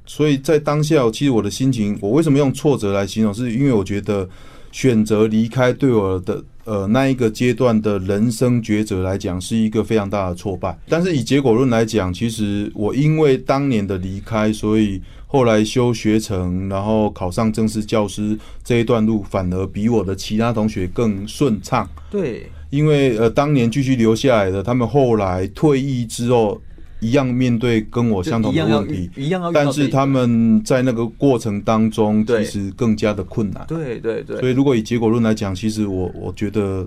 [0.06, 3.32] 所以在当下，其实我的心情，我为什么用挫折来形容？
[3.32, 4.28] 是因为我觉得
[4.72, 10.76] 选择离开对我的呃那一个阶段的人生抉择来讲，是一个非常大的挫败。
[10.88, 15.00] 但是以结果论来讲，其实我因为当年的离开，所以
[15.32, 21.88] 后来修学成，然后考上正式教师这一段路，反而比我的其他同学更顺畅。
[22.10, 22.50] 对。
[22.70, 26.60] 因为呃，当年继续留下来的，他们后来退役之后，
[27.00, 33.64] 一样面对跟我相同的问题，一样，但是他们在那个过程当中，其实更加的困难。
[33.68, 34.38] 对对对。
[34.38, 36.86] 所以，如果以结果论来讲，其实我我觉得，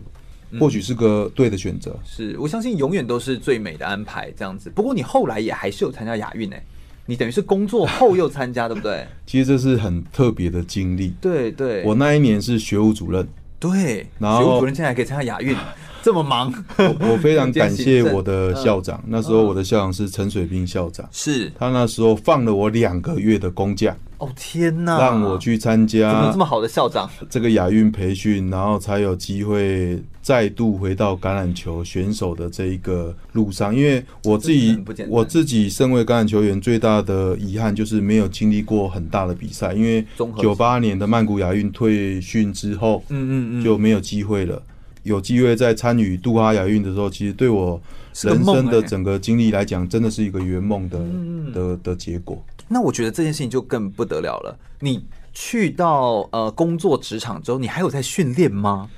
[0.59, 1.93] 或许是个对的选择。
[2.05, 4.69] 是我相信永远都是最美的安排这样子。
[4.73, 6.63] 不过你后来也还是有参加亚运诶，
[7.05, 9.05] 你等于是工作后又参加，对不对？
[9.25, 11.13] 其实这是很特别的经历。
[11.19, 13.27] 对对，我那一年是学务主任。
[13.59, 15.55] 对，然后学务主任现在还可以参加亚运。
[16.03, 19.01] 这么忙，我我非常 感谢我的校长。
[19.07, 23.95] 那时候我的校长是陈水兵校长，是他那时候放了我两个月的公假。
[24.17, 24.97] 哦天哪！
[24.99, 27.09] 让我去参加，怎么这么好的校长？
[27.29, 33.75] 这个亚运培训，然后才有机会再度回到橄榄球选手的这一个路上。
[33.75, 34.77] 因为我自己，
[35.09, 39.73] 我自己身为橄榄球员，最大的遗憾就是没有经历过很大的比赛。
[39.73, 40.05] 因为
[40.41, 44.61] 九八年的曼谷亚运退训之后，嗯嗯嗯，就没有机会了。
[45.03, 47.79] 有机会在参与杜哈亚运的时候，其实对我
[48.21, 50.99] 人生的整个经历来讲，真的是一个圆梦的
[51.53, 52.43] 的的结果。
[52.67, 54.57] 那我觉得这件事情就更不得了了。
[54.79, 58.89] 你去到呃工作职场之后，你还有在训练吗？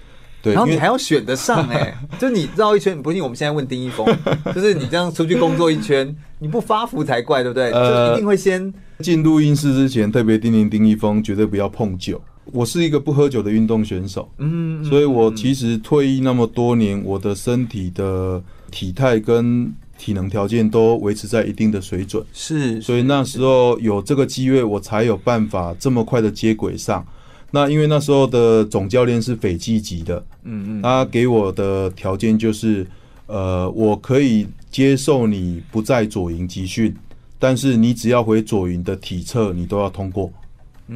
[0.41, 4.05] 对，然后你还要选得上哎、欸， 就你绕一圈，不信我们现在问丁一峰，
[4.53, 7.71] 就是你这样出去工作一圈，你不发福才怪，对不对？
[7.71, 12.21] 呃、就一定会先进录音室之前，特别叮咛丁一峰，绝对不要碰酒。
[12.51, 27.05] 我是一个不喝酒的运动选手，嗯，所以我其实退役那么多年，我的身体的体态跟体能条件都维持在一定的水准，是，所以那时候有这个机会，我才有办法这么快的接轨上。
[27.51, 32.85] 那因为那时候的总教练是斐济籍的，嗯嗯，他给我的条件就是，
[33.27, 36.93] 呃，我可以接受你不在左营集训，
[37.39, 40.29] 但是你只要回左营的体测，你都要通过。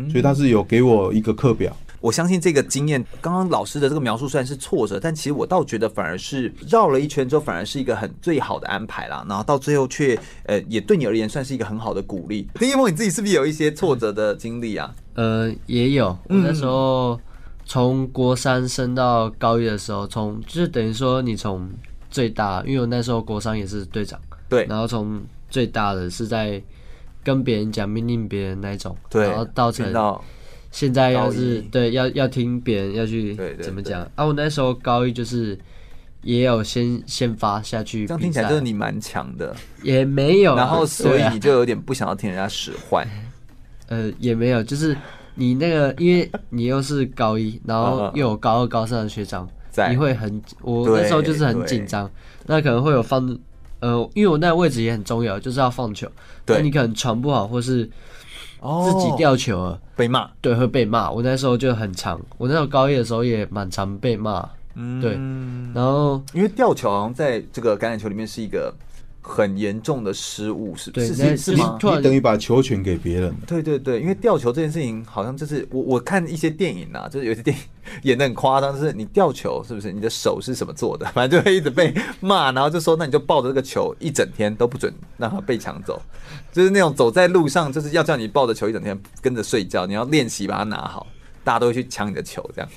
[0.09, 9.25] 所以他是有给我一个课表，我相信这个经验，刚刚老师的这个描述虽然是挫折，但其实我倒觉得反而是绕了一圈之后，反而是一个很最好的安排啦。
[9.27, 12.47] 然后到最后却呃，也对你而言算是一个很好的鼓励。
[12.59, 14.93] 丁一峰，你自己是不是有一些挫折的经历啊？
[15.15, 16.07] 呃，也有。
[16.29, 17.19] 我那时候
[17.65, 21.67] 从国三升到高一的时候，从就是等于说你从
[22.11, 25.19] 最大，因为我那时候国三也是队长，对，然后从
[25.49, 26.61] 最大的是在。
[27.23, 29.93] 跟别人讲命令别人那种，对，然后到成
[30.71, 34.01] 现在要是对要要听别人要去怎么讲。
[34.15, 34.25] 啊？
[34.25, 35.57] 我那时候高一就是
[36.21, 43.07] 也有先先发下去，这样听起来就是你蛮强的，也没有，然后所以你就有点不想要听人家使唤，
[43.87, 44.95] 呃，也没有，就是
[45.33, 49.49] 你那个，因为你又是高一，然后又有高二高三的学长，
[49.89, 52.09] 你会很，我那时候就是很紧张，
[52.45, 53.37] 那可能会有放。
[53.79, 56.07] 呃，因为我那个位置也很重要，就是要放球。
[56.45, 60.29] 对，那你可能传不好，或是自己掉球了，哦、被骂。
[60.41, 61.09] 对，会被骂。
[61.09, 64.47] 我那时候就很常，我那时候高一的时候也蛮常被骂。
[64.75, 65.13] 嗯，对。
[65.73, 68.73] 然后，因为吊球好像在这个橄榄球里面是一个。
[69.29, 71.13] 很严重的失误，是不是？
[71.13, 71.77] 是是吗？
[71.81, 73.33] 你等于把球权给别人。
[73.45, 77.63] 对对对，因为吊球这件事情，好像就是我我看一些电影啊，就是有些电影
[78.03, 79.91] 演的很夸张，就是你吊球是不是？
[79.91, 81.05] 你的手是什么做的？
[81.13, 86.01] 反正就会一直被骂，然后就说那你就抱着这个球一整天都不准让它被抢走，
[86.51, 91.05] 就是那种走在路上就是要叫你抱着球一整天跟着睡觉，你要练习把它拿好。
[91.49, 92.69] 大家都会去抢你的球，这样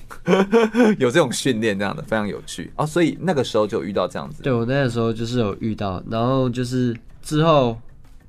[0.99, 2.87] 有这种训练，这样的非常有趣哦。
[2.87, 4.43] 所以那个时候就遇到这样子。
[4.43, 7.79] 对，我那个时候就是有遇到，然后就是之后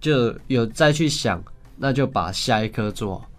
[0.01, 1.41] 就有再去想，
[1.77, 3.29] 那就把下一颗做好。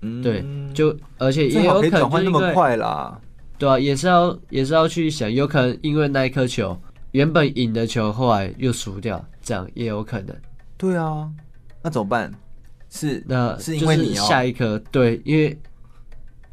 [0.00, 0.42] 嗯，对，
[0.72, 3.20] 就而且也有可能转换那么快啦。
[3.58, 6.74] 对啊，也是要也是要去想，有可能因为那一颗球
[7.10, 10.34] 原本赢的球，后来又输掉，这样也有可能。
[10.78, 11.28] 对啊，
[11.82, 12.32] 那怎么办？
[12.88, 15.54] 是那是因为你下一颗对，因为。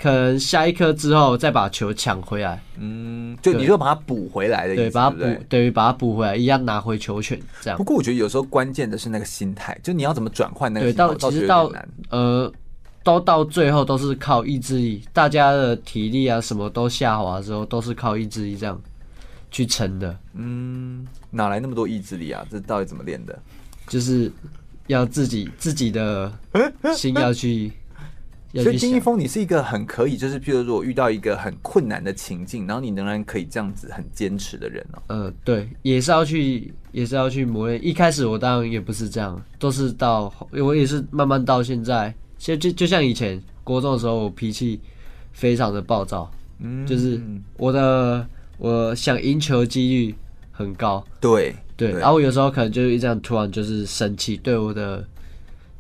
[0.02, 7.78] 可能下一颗之后再把球抢回来，嗯，就你就把它补回来的意思，对，把它补，等于把它补回来，一样拿回球权，这样。
[7.78, 11.08] 不过我觉得有时候关键的是那个心态，就你要怎么转换那个心态。
[11.08, 11.72] 对，到其实到
[12.10, 12.52] 呃，
[13.04, 18.82] 都到最后都是靠意志力，大家的体力啊什么都下滑的时候，都是靠意志力这样
[19.52, 20.18] 去撑的。
[20.34, 22.44] 嗯，哪来那么多意志力啊？
[22.50, 23.38] 这到底怎么练的？
[23.88, 24.32] 就是
[24.88, 26.34] 要自己自己的
[26.96, 27.72] 心要去。
[28.54, 35.02] 所以丁一峰，你是一个很可以，就是譬如说我遇到一个很困难的情境，然后你仍然可以这样子很坚持的人哦。
[35.08, 37.80] 呃，对，也是要去，也是要去磨练。
[37.82, 44.78] 一开始我当然也不是这样，都是到我也是慢慢到现在，其实就就像以前国中的时候，我脾气
[45.32, 46.30] 非常的暴躁，
[46.60, 47.22] 嗯，就是
[47.56, 48.28] 我的
[48.58, 50.16] 我想赢球几率
[50.52, 55.08] 很高，对对，然后我有时候可能就是这样突然就是生气，对我的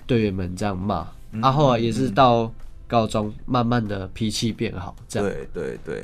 [0.07, 1.05] 队员们这样骂。
[1.39, 2.51] 啊，后来也是到
[2.87, 5.29] 高中，慢慢的脾气变好，这样。
[5.29, 6.03] 对对对，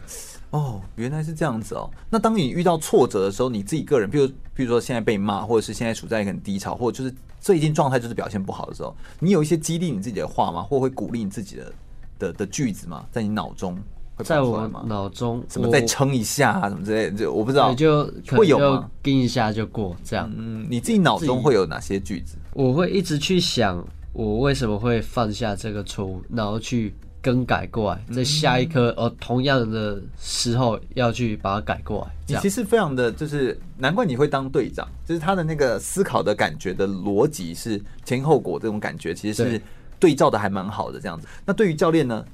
[0.51, 1.89] 哦，原来是这样子哦。
[2.09, 10.61] 那当你遇到挫折的时候，你自己个人，比如比如说现在被骂，或者是现在处在一个很低潮，或者就是最近状态就是表现不好的时候，你有一些激励你自己的话吗？
[10.61, 11.73] 或会鼓励你自己的
[12.19, 13.05] 的的句子吗？
[13.11, 13.77] 在你脑中？
[14.23, 18.89] 在我脑中，什么再撑一下啊，什么之类的，就我不知道，就会有吗？
[19.03, 20.27] 盯一下就过这样。
[20.35, 22.35] 嗯，你自己脑中会有哪些句子？
[22.53, 23.85] 我会一直去想，
[24.17, 26.91] 我为什么会犯下这个错误，然后去
[27.21, 32.15] 更改过来，在下一颗哦同样的时候要去把它改过来。
[32.27, 39.61] 你其实非常的就是，难怪你会当队长，就是他的那个思考的感觉的逻辑是前因后果这种感觉，其实是
[39.99, 41.27] 对照的还蛮好的这样子。
[41.45, 42.25] 那对于教练呢？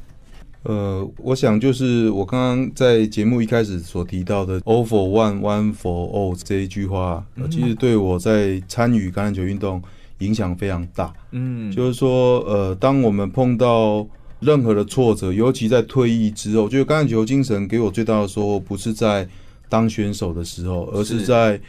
[0.63, 9.83] 呃，我想就是我刚刚在节目一开始所提到的 “all for one, one for all” 这一句话，其实对我在参与橄榄球运动
[10.19, 11.13] 影响非常大。
[11.31, 14.05] 嗯，就是说，呃，当我们碰到
[14.39, 19.27] 任何的挫折，尤其在退役之后，就是橄榄球精神给我最大的收获，不是在
[19.69, 21.59] 当选手的时候，而是在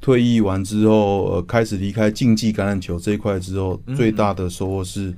[0.00, 5.14] 退役完之后，呃，开始离开竞技橄榄球这一块之后，最大的收获是。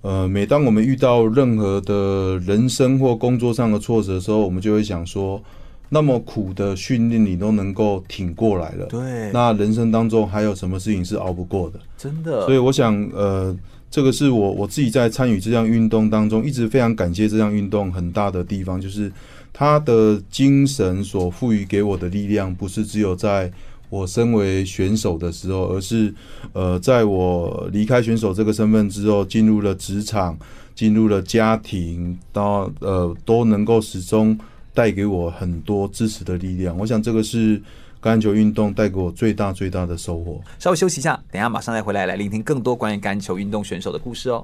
[0.00, 5.42] 呃，每当我们遇到任何的人生或工作上的挫折的时候，我们就会想说，
[5.88, 11.80] 那么苦的训练你都能够挺过来了，对，那人生当中还有什么事情是熬不过的？
[11.96, 12.44] 真的。
[12.46, 13.56] 所以我想，呃，
[13.90, 19.10] 这个是我我自己在参与这项运动当中，一直非常感谢这项运动很大的地方，就是
[19.52, 23.50] 他的精神所赋予给我的力量，不是只有在。
[23.90, 26.12] 我身为选手的时候，而是
[26.52, 30.38] 呃，在我离开选手这个身份之后，进入了职场，
[30.74, 34.38] 进入了家庭，到呃都能够始终
[34.78, 36.78] 带给我很多支持的力量。
[36.78, 37.58] 我想这个是
[38.00, 40.40] 橄榄球运动带给我最大最大的收获。
[40.60, 44.40] 稍微休息一下，等一下马上再回来，来聆听更多关于橄榄球运动选手的故事哦。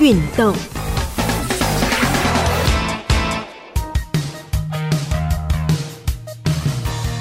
[0.00, 0.54] 运动。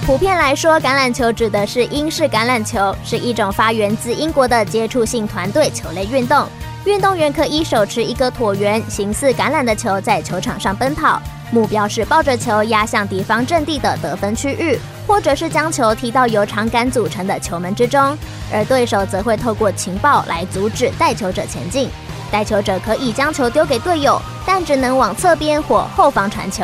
[0.08, 6.48] 普遍来说，橄榄球指的是英式橄榄球，是一种发源自英国的接触性团队球类运动。
[6.86, 18.18] 运动员可以手持一个椭圆形似橄榄的球，在球场上奔跑，目标是抱着球压向敌方阵地的得分区域，或者是将球踢到由长杆组成的球门之中，
[18.50, 21.90] 而对手则会透过情报来阻止带球者前进。
[22.32, 26.64] 带球者可以将球丢给队友，但只能往侧边或后方传球。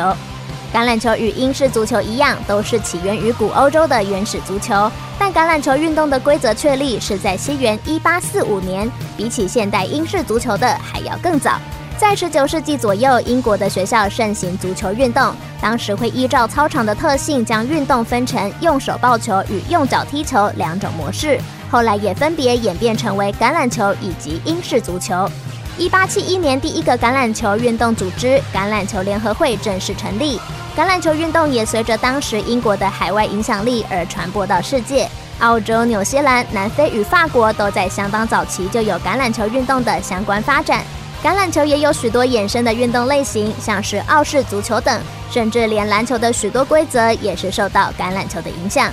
[0.74, 4.90] 橄榄球与英式足球一样，都是起源于古欧洲的原始足球。
[5.16, 11.60] 但橄榄球运动的规则确立是在西元一八四五年，比起现代英式足球的还要更早。
[11.96, 21.38] 在十九世纪左右，英国的学校盛行足球运动，当时会依照操场的特性，将运动分成用手抱球与用脚踢球两种模式。
[21.70, 25.30] 后来也分别演变成为橄榄球以及英式足球。
[25.78, 30.40] 一八七一年，第一个橄榄球运动组织——橄榄球联合会正式成立。
[30.76, 35.08] 橄榄球运动也随着当时英国的海外影响力而传播到世界。
[35.38, 40.82] 澳洲、纽西兰、南非与法国都在相当早期就有橄榄球运动的相关发展。
[41.22, 45.00] 橄榄球也有许多衍生的运动类型，像是澳式足球等，
[45.30, 48.90] 甚至连篮球的许多规则也是受到橄榄球的影响。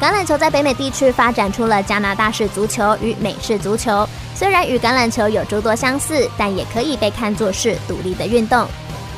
[0.00, 4.08] 橄榄球在北美地区发展出了加拿大式足球与美式足球。
[4.34, 8.66] 虽然与橄榄球有诸多相似，但也可以被看作是独立的运动。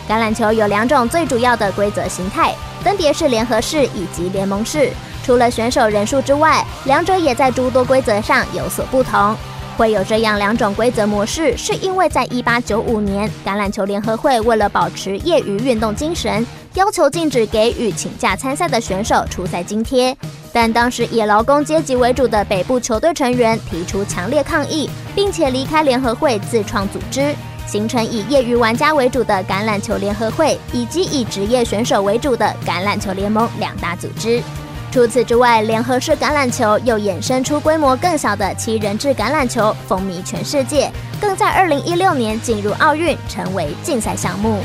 [0.09, 4.91] 橄榄球有两种最主要的规则形态，分别是联合式以及联盟式。
[5.25, 9.37] 除了选手人数之外，两者也在诸多规则上有所不同。
[9.77, 20.15] 会有这样两种规则模式，是因为在一八九五年，橄榄球联合会为了保持业余运动精神，要求禁止给予请假参赛的选手出赛津贴。
[20.53, 27.35] 但当时以劳工阶级为主的北部球队成员提出强烈抗议，并且离开联合会自创组织，
[27.67, 34.43] 形成以业余玩家为主的橄榄球联合会，以及以职业选手为主的橄榄球联盟两大组织。
[34.91, 44.59] 除此之外，联合式橄榄球又衍生出规模更小的七人制橄榄球，风靡全世界，更在二零一六年进入奥运，成为竞赛项目。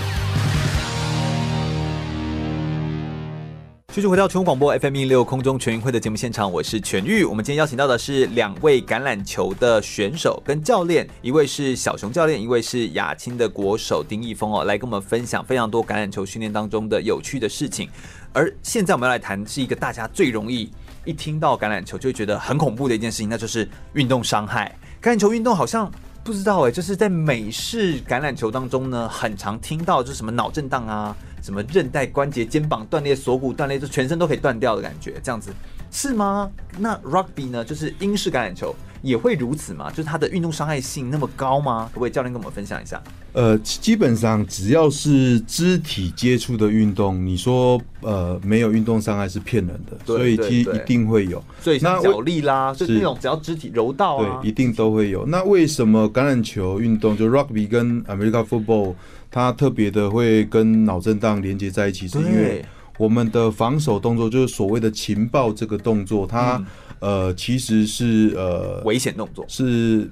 [3.97, 7.23] 继续回到全国广播 FM 一六空中全运会的节目现场，我是全玉。
[7.23, 17.89] 我们今天邀请到的是两位橄榄球的选手跟教练，一位是小熊教练，一位是亚青的国手丁义峰哦，来跟我们分享非常多橄榄球训练当中的有趣的事情。
[18.33, 20.71] 而现在我们要来谈是一个大家最容易
[21.03, 24.77] 一听到橄榄球就会觉得很恐怖的一件事情，那就是运动伤害。
[25.01, 25.91] 橄榄球运动好像
[26.27, 31.15] 不知道哎，就是在美式橄榄球当中呢，很常听到就是什么脑震荡啊。
[31.41, 35.53] 什么韧带、关节、肩膀断裂、锁骨断裂，就全身都可以断掉的感觉，这样子
[35.89, 36.51] 是吗？
[36.77, 37.63] 那 rugby 呢？
[37.63, 38.75] 就是英式橄榄球
[39.07, 39.89] 也会如此吗？
[39.89, 41.89] 就是它的运动伤害性那么高吗？
[41.93, 43.01] 各位教练跟我们分享一下。
[43.33, 51.41] 呃，基本上只要是肢体接触的运动，你说呃没有运动伤害是骗人的，所以其实一定会有。
[51.61, 55.25] 所以像脚力啦，就是那种只要肢体柔道啊，对，一定都会有。
[55.27, 58.95] 那为什么橄榄球运动就 Rugby 跟 American Football
[59.31, 62.07] 它特别的会跟脑震荡连接在一起？
[62.07, 62.65] 是因为
[62.97, 66.65] 我们的防守动作就是所谓的情报这个动作，它、嗯、
[66.99, 70.09] 呃其实是呃危险动作，是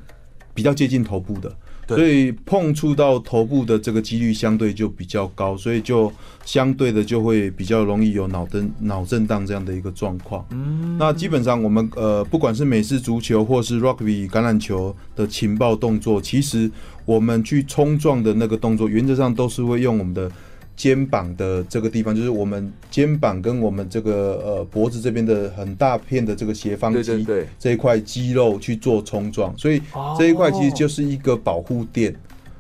[0.53, 1.55] 比较接近头部的，
[1.87, 6.11] 所以碰触到头部的这个几率相对就比较高，所以就
[6.45, 10.45] 相对的就会比较容易有脑震脑震荡这样的一个状况。
[10.51, 16.71] 嗯，那基本上我们呃不管是美式足球或是 Rugby 橄榄球的情报动作，其实
[17.03, 20.31] 我们去冲撞的那个动作，原则上都是会用我们的。
[20.75, 27.25] 肩膀的这个地方，就是我们肩膀跟我们这个呃脖子这边的很大片的这个斜方肌，
[27.57, 29.81] 这一块肌肉去做冲撞，所以
[30.17, 32.13] 这一块其实就是一个保护垫，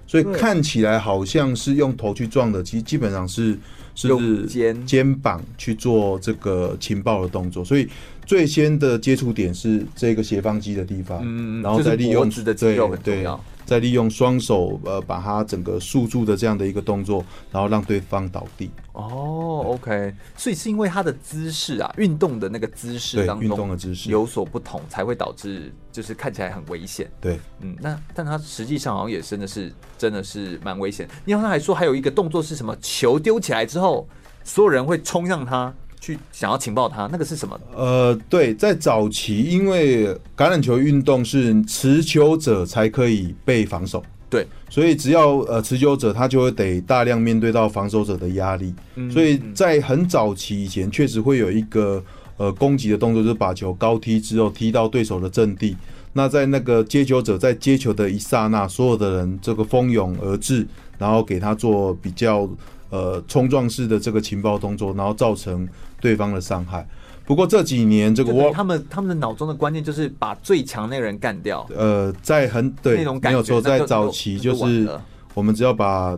[0.07, 3.57] 所以看起来好像是用头去撞的，其实基本上是
[3.95, 4.07] 是
[4.47, 4.85] 肩。
[4.85, 7.87] 肩膀去做这个情报的动作，所以
[8.25, 13.43] 最先的接触点是这个斜方肌的地方，嗯，然后再利用的肌肉很重要。
[13.65, 18.69] 再利用双手呃把它整个束住的这样的一个动作，然后让对方倒地。
[18.93, 27.11] 哦，OK，所以是因为他的姿势啊，运动的那个姿势当中，运动的姿势有所不同，才会导致就是看起来很危险。
[27.19, 31.07] 对，嗯，那但他实际上好像也真的是真的是蛮危险。
[31.25, 32.73] 你好像还说还有一个动作是什么？
[32.81, 34.07] 球丢起来之后，
[34.43, 35.73] 所有人会冲向他。
[36.05, 37.59] 去想要情报他，那个是什么？
[37.75, 40.05] 呃，对，在早期，因为
[40.37, 52.03] 橄榄球运动是持球者才可以被防守，对，所以只要呃持球者他就会得大量面对到防守者的压力，嗯，所以在很早期以前，确实会有一个
[52.37, 55.75] 呃攻击的动作，就是把球高踢之后踢到对手的阵地，
[56.13, 60.67] 那在那个接球者在接球的一刹那，所有的人这个蜂拥而至，
[60.99, 62.47] 然后给他做比较
[62.91, 65.67] 呃冲撞式的这个情报动作，然后造成。
[66.05, 66.87] 对方的伤害，
[67.25, 71.67] 不过这几年这个我他们他们的脑中的观念就是把最强那个人干掉。
[71.75, 74.87] 呃，在很对那种感觉没有错，在早期就是
[75.33, 76.15] 我们只要把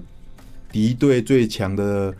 [0.74, 2.14] 敌对最强的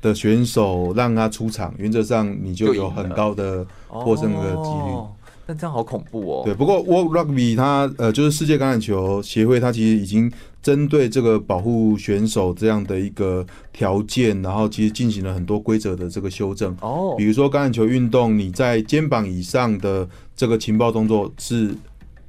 [0.00, 4.92] 的选手让他出场，原则上你就有很高的获胜的几率。
[4.92, 5.10] 哦
[5.48, 6.42] 但这样好恐怖哦！
[6.44, 10.30] 对，不过 World Rugby 它呃，就是世界橄榄球协会，它其实已经
[10.62, 16.76] 针对这个保护选手这样的一个条件，然后其实进行了很多规则的这个修正。
[16.82, 21.74] 哦，比如说橄榄球运动，你在肩膀以上的这个情报动作是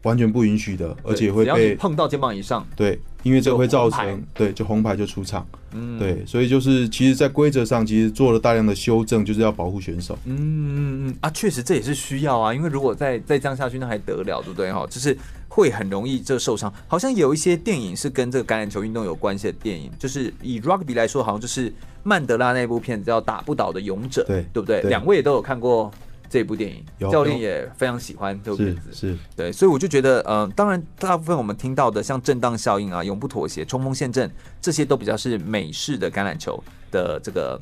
[0.04, 2.66] 完全不允许的，而且会被碰到肩膀以上。
[2.76, 5.46] 对，因为这会造成对，就红牌就出场。
[5.74, 10.18] 嗯，对，所以就是其实，在规则上其实做了大量的修正，就是要保护选手。
[10.26, 14.72] 嗯嗯嗯啊，确实这也是需要啊，因为如果再再这样下去，那还得了，对不对？
[14.72, 15.16] 哈，就是
[15.48, 16.74] 会很容易这受伤。
[16.88, 21.72] 好像有一些电影是跟这个橄榄球运动有关系的电影，就是以 Rugby 来说，好像就是
[22.04, 24.82] 曼德拉那部片子叫《打不倒的勇者》，对对不对？
[24.84, 25.92] 两位也都有看过。
[26.30, 34.30] 这部电影，教练也非常喜欢这部片子，是，是对，所以我就觉得，嗯、呃，当然，大部分我们听到的像震荡效应啊、永不妥协、冲锋陷阵，
[34.62, 37.60] 这些都比较是美式的橄榄球的这个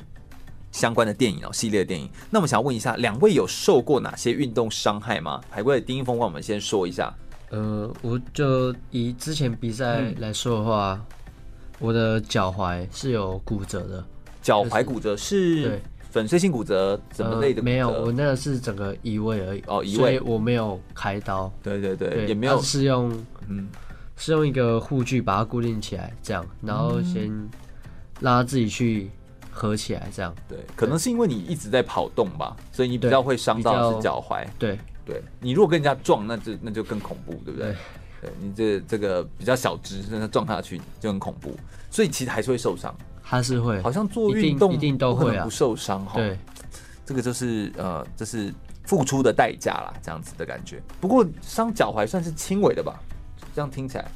[0.70, 2.08] 相关的电影哦，系列的电影。
[2.30, 5.40] 那我们想问一下，两位有受过哪些运动伤害吗？
[5.48, 7.12] 海龟的丁一峰，我们先说一下。
[7.50, 11.16] 呃，我就以之前比赛来说的话，嗯、
[11.78, 14.04] 我的脚踝是有骨折的，
[14.42, 15.82] 脚踝骨折是、就是、对。
[16.18, 17.62] 粉碎性骨折什么类的、呃？
[17.62, 19.62] 没有，我那个是整个移位而已。
[19.68, 21.48] 哦，移位，所以我没有开刀。
[21.62, 22.60] 对对对，对也没有。
[22.60, 23.16] 是用，
[23.46, 23.68] 嗯，
[24.16, 27.28] 是用一个护具把它固定起来，这样，然后先
[28.18, 29.08] 让它自己去
[29.48, 30.34] 合起来，这样。
[30.48, 34.44] 对，可能是因为你一直在跑动吧，所以你比较会伤到是脚踝。
[34.58, 37.68] 对对，你如果跟人家撞，那就那就更恐怖，对不对？
[37.68, 37.76] 对，
[38.22, 41.56] 对你这这个比较小只，让它撞下去就很恐怖，
[41.92, 42.92] 所以其实还是会受伤。
[43.30, 46.14] 他是会，好像做运动一定都会不受伤哈。
[46.14, 46.38] 对，
[47.04, 48.50] 这个就是呃，这是
[48.84, 50.82] 付出的代价啦，这样子的感觉。
[50.98, 52.98] 不过伤脚踝算是轻微的吧？
[53.54, 54.10] 这样听起来。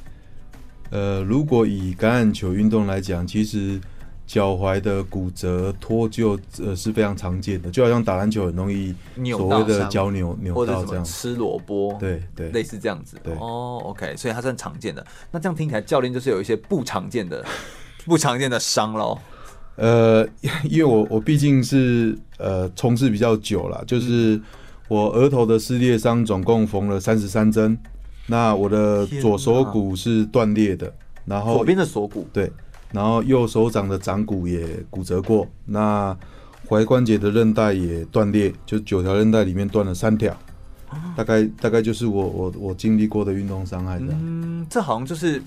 [0.89, 3.79] 呃，如果以橄榄球运动来讲，其实
[4.25, 8.95] 脚踝的骨折脱臼呃是非常常见的，就好像打篮球很容易
[9.37, 13.15] 所谓的脚扭扭到这样，吃萝卜，对对，类似这样子。
[13.23, 15.05] 对哦，OK，所以它是很常见的。
[15.29, 17.45] 那这样听起来，教练就是有一些不常见的。
[18.05, 19.17] 不常见的伤喽，
[19.75, 20.27] 呃，
[20.63, 24.39] 因为我我毕竟是呃从事比较久了，就是
[24.87, 27.77] 我额头的撕裂伤总共缝了三十三针，
[28.27, 30.93] 那我的左手骨是断裂的，
[31.25, 32.27] 然后左边的锁骨？
[32.33, 32.51] 对，
[32.91, 36.15] 然后右手掌的掌骨也骨折过，那
[36.67, 40.35] 踝关节的韧带也断裂，就九条韧带里面断了三条，
[41.15, 44.07] 大概大概就是我我我经历过的运动伤害的。
[44.09, 45.41] 嗯，这好像就是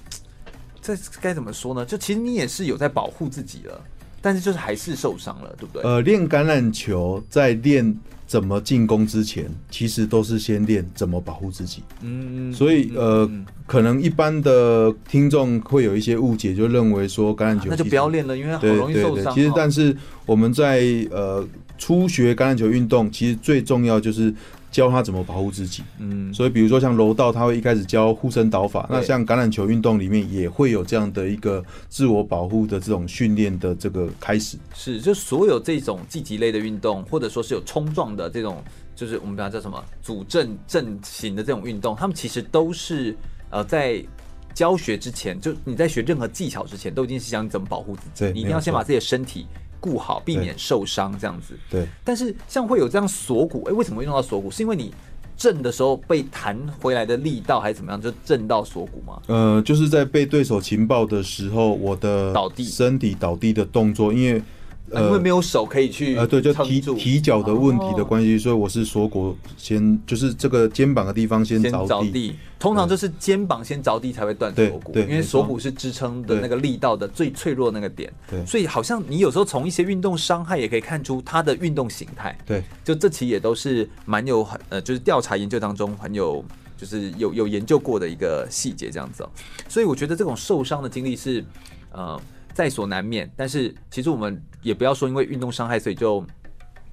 [0.94, 1.84] 这该怎么说呢？
[1.84, 3.80] 就其实你也是有在保护自己了，
[4.22, 5.82] 但是就是还是受伤了，对不对？
[5.82, 11.82] 呃，练橄榄球在练怎么进攻之前，其实都是先练怎么保护自己。
[12.02, 13.28] 嗯，所以呃，
[13.66, 19.34] 可能一般的听众会有一些误解，就认为说橄榄球、啊、那就不要练了，因为好容易受伤。
[19.34, 24.32] 其实，但是我们在呃初学橄榄球运动，其实最重要就是。
[24.70, 28.86] 教他怎么保护自己，嗯，所以比如说像柔道，他会一开始教护身导法。
[28.90, 34.58] 那像橄榄球运动里面也会有这样的一个自我保护的这种训练的这个开始。
[34.74, 38.62] 是，就所有这种积极类的运动，或者说是有冲撞的这种，
[38.94, 43.16] 就是我们把它叫什么主阵阵型的这种运动，他们其实都是
[43.50, 44.04] 呃在
[44.52, 49.46] 教学之前，就你在学任何技巧之前，都已经是想你怎么保护自己，你一定要先把自己的身体。
[49.86, 51.54] 顾好，避免受伤，这样子。
[51.70, 51.86] 对。
[52.02, 54.50] 但是像会有这样锁骨，哎、欸，为什么会用到锁骨？
[54.50, 54.92] 是因为你
[55.36, 59.22] 震的时候被弹回来的力道，还是怎么样，就震到锁骨吗？
[59.28, 64.42] 呃，就是在被对手情报的时候，我的倒地、身体倒地的动作，因为。
[64.88, 72.34] 呃，因为没有手可以去呃，对，就提提脚的问题的关系，所以我是锁骨先，就是这个肩膀的地方先着地，地。
[72.58, 78.12] 通常就是肩膀先着地才会断锁骨，因为锁骨是支撑的那个力道的最脆弱的那个点。
[78.30, 82.36] 对，所以好像你有时候从一些运动伤害也可以看出它的运动形态。
[82.46, 86.44] 对，就这期也都是蛮有很呃，就是调查研究当中很有
[86.76, 89.30] 就是有有研究过的一个细节这样子哦。
[89.68, 91.44] 所以我觉得这种受伤的经历是
[91.92, 92.20] 呃。
[92.56, 96.24] 在所难免，但是其实我们也不要说因为运动伤害，所以就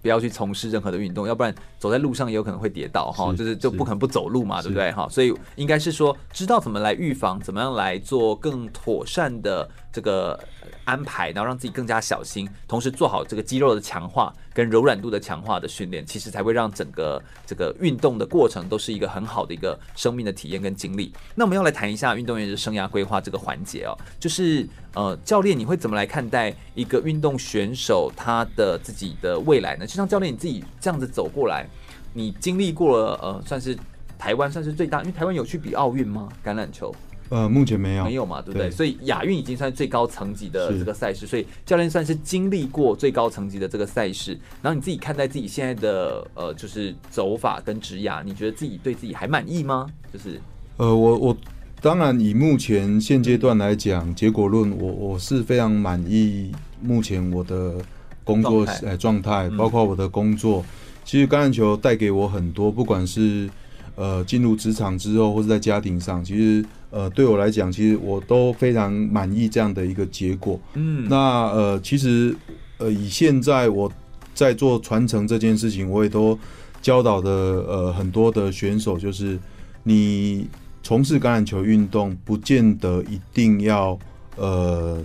[0.03, 5.07] 不要去从事任何的运动，要不然走在路上也有可能会跌倒哈，就是就不可能不走路嘛，对不对哈？
[5.09, 10.39] 所以应该是说知道怎么来预防，怎么样来做更妥善的这个。
[10.85, 21.13] 安排，然后让自己更加小心，同时做好这个肌肉的强化跟柔软度的强化的训练，其实才会让整个这个运动的过程都是一个很好的一个生命的体验跟经历。
[21.35, 29.87] 那我们要来谈一下运动员的生涯规划这个环节哦，就是呃，教练你会怎么来看待一个运动选手他的自己的未来呢？
[29.87, 31.67] 就像教练你自己这样子走过来，
[32.13, 33.77] 你经历过了呃，算是
[34.19, 36.29] 台湾算是最大，因为台湾有去比奥运吗？
[36.43, 36.93] 橄榄球？
[37.29, 38.69] 呃，目前没有，没有嘛，对不对？
[38.69, 44.37] 对，所以亚运已经算最高层级的这个赛事，所以教练算是经历过最高层级的这个赛事。
[44.61, 49.87] 然后你自己看待自己现在的呃，就是走法跟职涯，你觉得自己对自己还满意吗？
[50.13, 50.39] 就是
[50.77, 51.37] 呃，我我
[51.81, 56.51] 当然以目前现阶段来讲，结果论，我我是非常满意
[56.81, 57.77] 目前我的
[58.23, 60.59] 工作呃状态，包括我的工作。
[60.59, 60.65] 嗯、
[61.03, 63.49] 其实橄榄球带给我很多，不管是
[63.95, 66.63] 呃进入职场之后，或是在家庭上，其实。
[66.93, 70.59] 呃，对我来讲，其实我都非常满意这样的一个结果。
[70.75, 71.17] 嗯，那
[71.51, 72.35] 呃，其实
[72.77, 73.91] 呃，以现在我
[74.35, 76.37] 在做传承这件事情，我也都
[76.81, 79.39] 教导的呃很多的选手，就是
[79.81, 80.47] 你
[80.83, 83.97] 从事橄榄球运动，不见得一定要
[84.37, 85.01] 呃。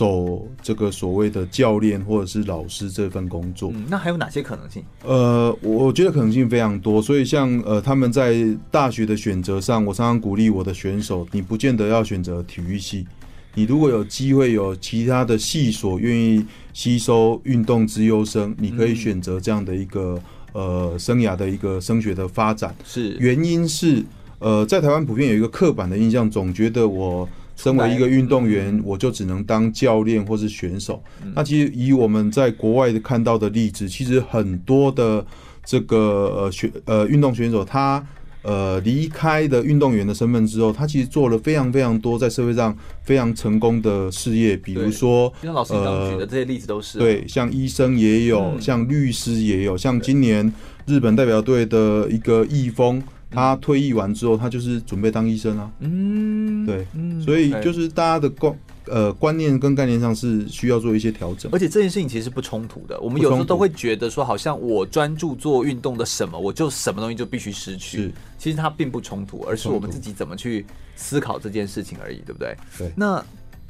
[0.00, 4.82] 走这个所谓的教练或者是老师这份工作，嗯，那还有哪些可能性？
[5.04, 7.02] 呃，我觉得可能性非常多。
[7.02, 8.34] 所以像呃他们在
[8.70, 13.06] 大学的选择上，我常常鼓励我的选手，你不见得要选择体育系，
[13.54, 20.18] 你如果有机会有其他的系所愿意吸收运动之优生，你可以选择这样的一个
[20.54, 22.74] 呃生涯的一个升学的发展。
[22.86, 24.02] 是，原因是
[24.38, 27.28] 呃在台湾普遍有一个刻板的印象，总觉得我。
[27.62, 31.02] 身为一个运动员，我就只能当教练或是选手。
[31.34, 35.24] 那其实以我们在国外看到的例子，其实很多的
[35.62, 38.02] 这个呃选呃运动选手，他
[38.42, 44.56] 呃离开的运动员的身份之后，他其实做了非常非常多在社会上非常成功的事业。
[44.56, 50.50] 比如说，像老师刚举的这些例子都是对，像医生也有，像律师也有，像今年
[50.86, 53.02] 日本代表队的一个易峰。
[53.30, 55.70] 他退役完之后，他就是准备当医生啊。
[55.78, 58.54] 嗯，对，嗯，所以就是大家的观
[58.86, 61.50] 呃观念跟概念上是需要做一些调整。
[61.52, 63.00] 而且这件事情其实不冲突的。
[63.00, 67.98] 我们有时候都会觉得说，好像我专注做运动的什么，我就什么东西就必须失去。
[67.98, 70.66] 是，其实它并不冲突，而是我们自己怎么去
[70.96, 72.56] 思考这件事情而已，对不对？
[72.76, 72.92] 对。
[72.96, 73.24] 那。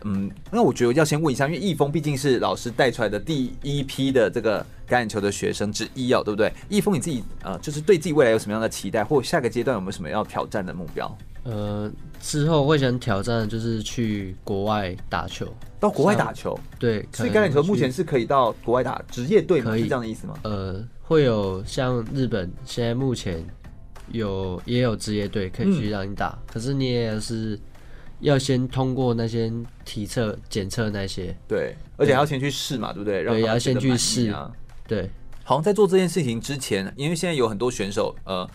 [0.05, 6.53] 嗯，那我觉得要先问一下，因为易峰毕竟是老师带出来的第一批的这个橄榄球的学生之一哦，对不对？
[6.69, 11.19] 易峰你自己呃，就是对自己未来有什么样的期待，或下个阶段有没有什么要挑战的目标？
[11.45, 11.91] 呃，
[12.21, 15.47] 之后会想挑战就是去国外打球，
[15.79, 16.59] 到国外打球。
[16.79, 19.71] 对，所以橄榄球目前是可以到国外打职业队吗？
[19.73, 20.35] 可以是这样的意思吗？
[20.45, 23.45] 呃，会有像日本现在目前
[24.13, 27.59] 有也有职业队可以去让你打，嗯、可是你也是。
[28.21, 29.53] 要先通过那些
[29.85, 33.25] 体测、检测那些，对，而且还要先去试嘛，对不对？
[33.25, 34.51] 对，要先去试啊。
[34.87, 35.09] 对，
[35.43, 38.49] 好像在做这件事情之前，因为现在有很多选手，呃，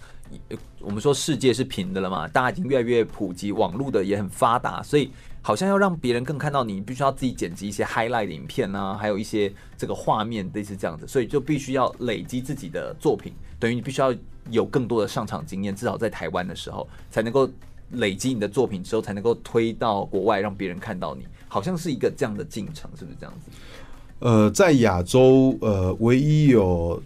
[0.80, 5.10] 我们说世界是平的了嘛，大家已经越来越普及，网络的也很发达，所以
[5.42, 14.14] 好像要让别人更看到你，必须要自己剪辑一些 highlight 的影片啊，还有一些这个画面类似这样子，所以就必须要累积自己的作品，等于你必须要
[14.52, 17.50] 有更多的上场经验，至少在台湾的时候才能够
[17.92, 23.52] 累积你的作品之后，才能够推到国外，让别人看到你，好像是一个这样的进程，是不是这样子？
[24.20, 27.02] 呃，在亚洲，呃，唯一有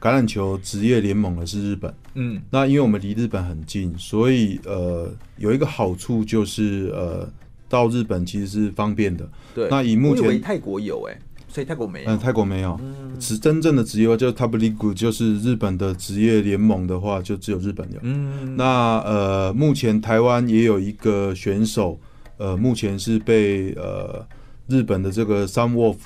[0.00, 1.94] 橄榄球职业联盟的是日本。
[2.14, 7.28] 嗯，那因为我们离日本很近，所以呃，有一个好处就是呃，
[7.68, 9.28] 到日本其实是方便的。
[9.54, 12.10] 对，那以目前泰国有哎、欸，所以泰国没有。
[12.10, 12.78] 嗯，泰国没有。
[13.18, 17.98] 是、嗯、真正的职业就 Top League 就是日本的职业联盟的话，就只有日本有。
[18.02, 21.98] 嗯，那呃，目前台湾也有一个选手，
[22.36, 24.24] 呃，目前是被呃
[24.66, 25.96] 日本的这个 Sunwolf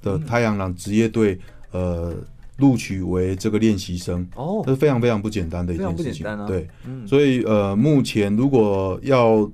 [0.00, 1.38] 的太阳狼职业队，
[1.72, 2.14] 呃，
[2.58, 6.24] 录取为这个练习生哦，这是非常非常不简单的一件事情。
[6.26, 9.50] 啊、对，嗯、所以呃，目前如果要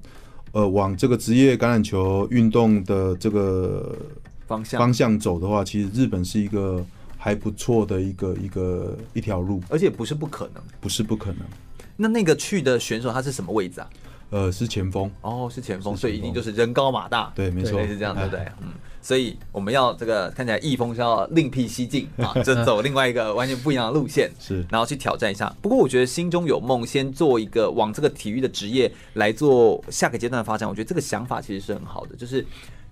[0.52, 3.96] 呃往这个职业橄榄球运动的这个
[4.48, 6.84] 方向方向走的话，其实日本是一个
[7.16, 11.42] 还不错的一个一个一条路，而且不是不可能，不是不可能。
[11.96, 13.90] 那那个去的选手他是什么位置啊？
[14.30, 18.40] 呃，是前锋哦，是前锋，所以一定就是人高马大，对，没错，是这样，对不对？
[18.60, 18.72] 嗯。
[19.00, 25.54] 所以我们要这个看起来易峰是要另辟蹊径 啊，就走另外一个完全不一样的路线，是，然后去挑战一下。
[25.62, 32.44] 不过我觉得心中有梦，先做一个往这个体育的职业来做下个阶段的发展，我觉得这个想法其实是很好的，就是。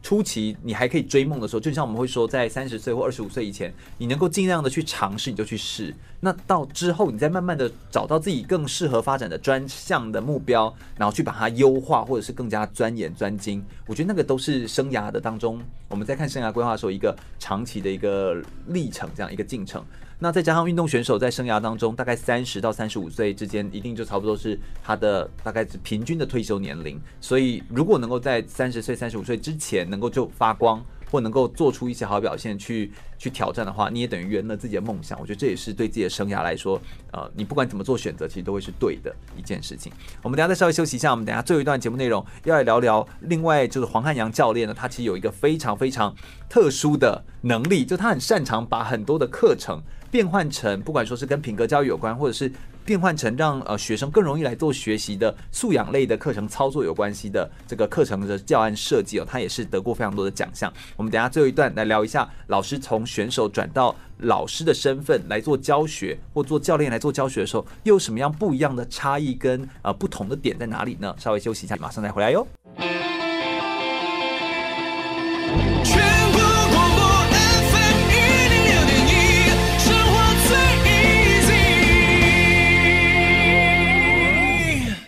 [0.06, 5.92] 初期你还可以追梦的时候，就像我们会说，在三十岁或二十五岁以前，你能够尽量的去尝试，你就去试。
[6.20, 13.60] 那到之后，你再慢慢的找到自己更适合发展的专项的目标，然后去把它优化，或者是更加钻研专精。
[13.84, 19.84] 我觉得那个都是生涯的当中，我们在看生涯规划的时候，一个长期的一个历程，这样一个进程。
[20.18, 26.98] 那再加上运动选手在生涯当中，大概三十到三十五岁之间，一定就差不多是他的大概是平均的退休年龄。
[27.20, 35.20] 所以，如果能够在三十岁、三十五岁之前能够就发光，或能够做出一些好表现去去挑战的话，你也等于圆了自己的梦想。
[35.20, 36.80] 我觉得这也是对自己的生涯来说，
[37.12, 39.92] 呃，你不管怎么做选择，其实都会是对的一件事情。
[40.22, 43.06] 我们等下再稍微休息一下，我们等下最后一段节目内容要来聊聊。
[43.20, 46.12] 另外就是黄汉阳教练呢，他其实有一个非常非常
[46.48, 49.80] 特殊的能力，就他很擅长把很多的课程
[50.10, 52.50] 变换成，不管说是跟品格教育有关，或者是。
[52.86, 60.72] 变换成让呃学生更容易来做学习的素养类的课程操作有关系的这个课程的教案设计哦，他也是得过非常多的奖项。
[60.96, 71.12] 我们等下最后一段来聊一下，老师从选手转到老师的身份来做教学，或做教练来做教学的时候，又有什么样不一样的差异跟呃不同的点在哪里呢？
[71.18, 72.46] 稍微休息一下，马上再回来哟。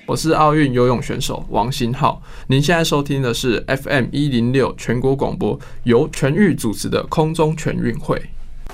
[0.09, 8.19] 我是奥运游泳选手王新浩，您现在收听的是 FM 一零六全国广播，由全域主持的空中全运会。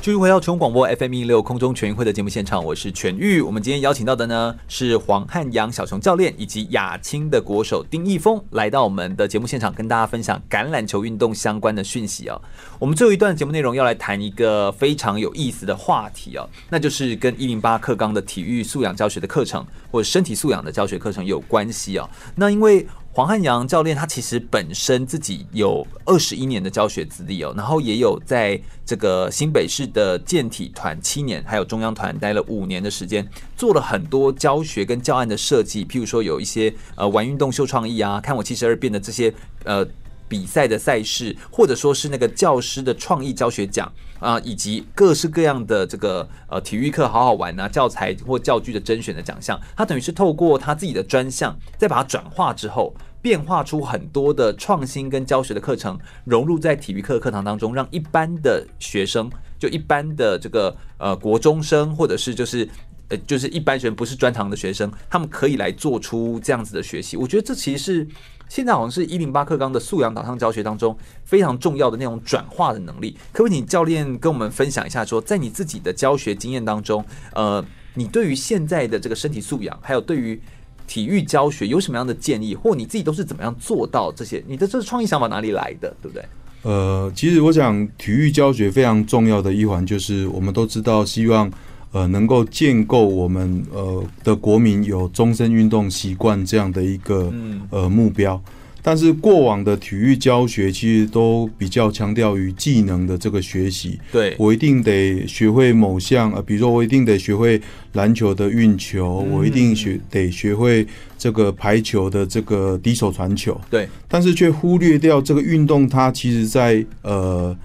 [0.04, 3.40] 继续回到全国广播 FM 一六空中全运会的节目现场，我是全玉。
[3.40, 12.38] 我们今天邀请到的呢是黄汉阳小熊教练以及亚青的国手丁义峰，来到我们的节目现场，跟大家分享橄榄球运动相关的讯息哦。
[12.78, 22.06] 我们最后一段节目内容要来谈一个非常有意思的话题哦，那就是跟一零八课纲的体育素养教学的课程或者身体素养的教学课程有关系哦。
[22.34, 33.24] 那因为黄汉阳教练他其实本身自己有二十一年的教学资历哦，然后也有在这个新北市的健体团七年，还有中央团待了五年的时间，
[33.56, 39.32] 做了很多教学跟教案的设计，譬如说有一些呃玩运动秀创意啊，看我七十二变的这些
[39.62, 39.86] 呃。
[40.26, 62.68] 比赛的赛事，或者说是那个教师的创意教学奖啊，以及各式各样的这个呃体育课好好玩啊，教材或教具的甄选的奖项，他等于是透过他自己的专项，再把它转化之后，变化出很多的创新跟教学的课程，融入在体育课课堂当中，让一般的学生，就一般的这个呃国中生，或者是就是
[63.08, 67.16] 呃就是一般学生不是专长的学生，他们可以来做出这样子的学习。
[67.16, 68.08] 我觉得这其实是。
[68.48, 77.64] 现在好像是一零八课纲的素养导向教学当中非常重要的那种转化的能力，可不可以教练跟我们分享一下说，说在你自己的教学经验当中，呃，
[77.94, 80.40] 你对于现在的这个身体素养，还有对于
[80.86, 84.44] 体育教学有什么样的建议，或你自己都是怎么样做到这些？
[84.46, 86.24] 你的这创意想法哪里来的，对不对？
[86.62, 91.50] 呃，其实我想体育教学非常重要的一环就是，我们都知道希望。
[91.94, 97.32] 呃，能够建构我们呃的国民有终身运动习惯这样的一个
[97.70, 98.42] 呃目标。
[98.82, 103.98] 但是过往的体育教学其实都比较强调于技能的这个学习。
[104.12, 107.58] 对，我一定得学会某项，呃，比如说我一定得学会
[107.92, 113.58] 篮球的运球，我一定学得学会这个排球的这个低手传球。
[113.70, 117.56] 对，但是却忽略掉这个运动，它其实在呃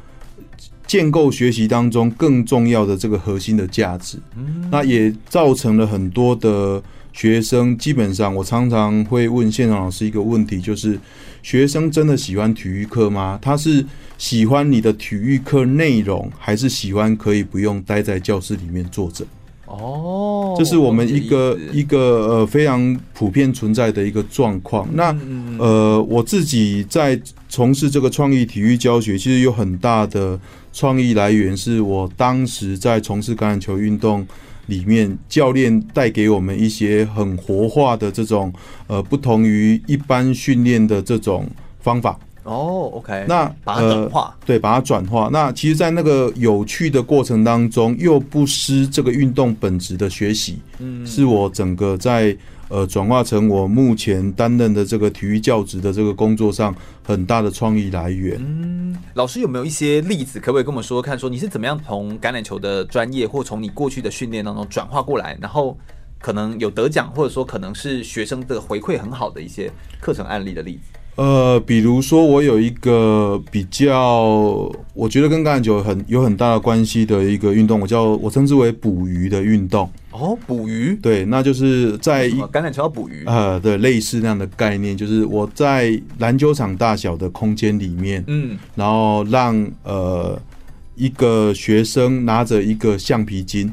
[0.90, 4.18] 建构学习当中更重要的这个核心的价值。
[4.70, 6.84] 那也造成了很多的。
[7.12, 10.98] 学生基本上，我常常会问现场老师一个问题，就是
[11.42, 13.38] 学生真的喜欢体育课吗？
[13.42, 13.84] 他是
[14.18, 19.26] 喜欢你的体育课内容，还是喜欢可以不用待在教室里面坐着？
[19.66, 22.00] 哦，这是我们一个一个
[22.38, 24.88] 呃非常普遍存在的一个状况。
[24.94, 25.14] 那
[25.58, 30.40] 呃，我自己在从事这个创意体育教学，其实有很大的
[30.72, 34.28] 创意来源，是我当时在从事橄榄球运动。
[34.68, 38.54] 里面教练带给我们一些很活化的这种
[38.86, 42.16] 呃，不同于一般训练的这种方法。
[42.44, 45.28] 哦，OK，那把它转化，对，把它转化。
[45.34, 50.60] 那其实，在那个有趣的过程当中，又不失这个运动本质的学习。
[50.78, 52.38] 嗯，是我整个在。
[52.70, 56.74] 呃，转化成我目前担任的这个体育教职的这个工作上
[57.04, 58.38] 很大的创意来源。
[58.40, 61.18] 嗯，老师有没有一些例子，可不可以跟我们说说看？
[61.18, 65.76] 说你是怎么样从橄榄球的专业，或从你过去的训练当中转化过来，然后
[66.20, 70.99] 可能有得奖，或者说可能是学生的回馈很好的一些课程案例的例子。
[71.20, 79.92] 呃，比如说我有一个比较，我觉得跟橄榄球很有很大的关系的一个运动，我叫我称之为捕鱼的运动。
[80.12, 80.98] 哦，捕鱼？
[81.02, 83.26] 对，那就是在橄榄球要捕鱼。
[83.26, 90.42] 呃，对，类似那样的概念，就是我在篮球场大小的空间里面，嗯，然后让呃
[90.96, 93.70] 一个学生拿着一个橡皮筋，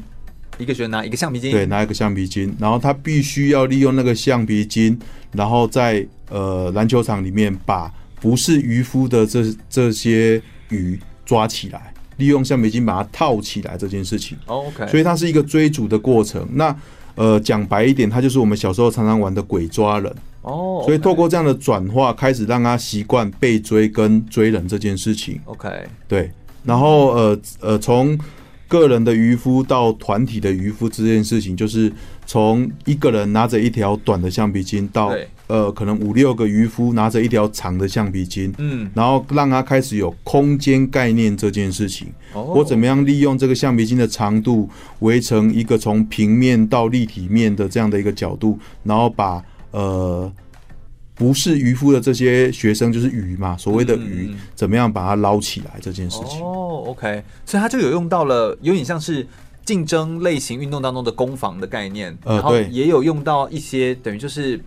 [0.57, 4.97] 一个学生拿一个橡皮筋，对，拿一个橡皮筋，然后他必须要利用那个橡皮筋，
[5.31, 14.37] 然后在呃，篮球场里面把不是渔夫的这这些鱼抓起来，利用橡皮筋把它套起来这件事情。
[14.47, 16.47] OK，所以它是一个追逐的过程。
[16.51, 16.75] 那
[17.15, 20.13] 呃，讲白一点，它就是我们小时候常常玩的鬼抓人。
[20.41, 25.39] 哦，所以透过这样的转化，开始让他习惯被追跟追人这件事情。
[25.45, 25.69] OK，
[26.07, 26.31] 对。
[26.63, 28.17] 然后呃呃，从
[28.67, 31.91] 个人的渔夫到团体的渔夫这件事情，就是
[32.25, 35.13] 从一个人拿着一条短的橡皮筋到。
[35.47, 42.09] 呃，可能五六个渔夫拿着一条长的橡皮筋，嗯，然后让他开始有空间概念这件事情。
[42.33, 44.69] 哦，我怎么样利用这个橡皮筋的长度
[44.99, 49.41] 围成一个从平面到立体面的这样的一个角度，然后把
[49.71, 50.29] 呃
[51.17, 56.41] 不是渔夫的这些学生就是鱼嘛，所谓的鱼，怎么样把它捞起来这件事情。
[56.41, 59.25] 哦，OK，所以他就有用到了有点像是
[59.65, 64.59] 竞争类型运动当中的攻防的概念，然后也有用到一些等于就是。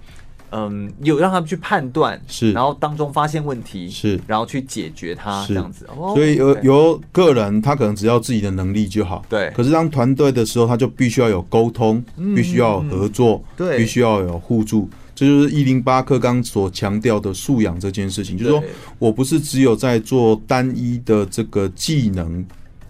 [0.52, 5.86] 嗯，有让他们去判断，是，然后当中发现问题，是，然后去解决它，这样子。
[5.94, 9.24] 所以由由个人，他可能只要自己的能力就好。
[9.28, 9.52] 对。
[9.54, 12.04] 可是当团队的时候，他就必须要有沟通，
[12.34, 14.90] 必须要有合作，对，必须要有互助。
[15.20, 18.64] 这就是一零八课纲所强调的素养这件事情，就是说
[18.98, 22.42] 我不是只有在做单一的这个技能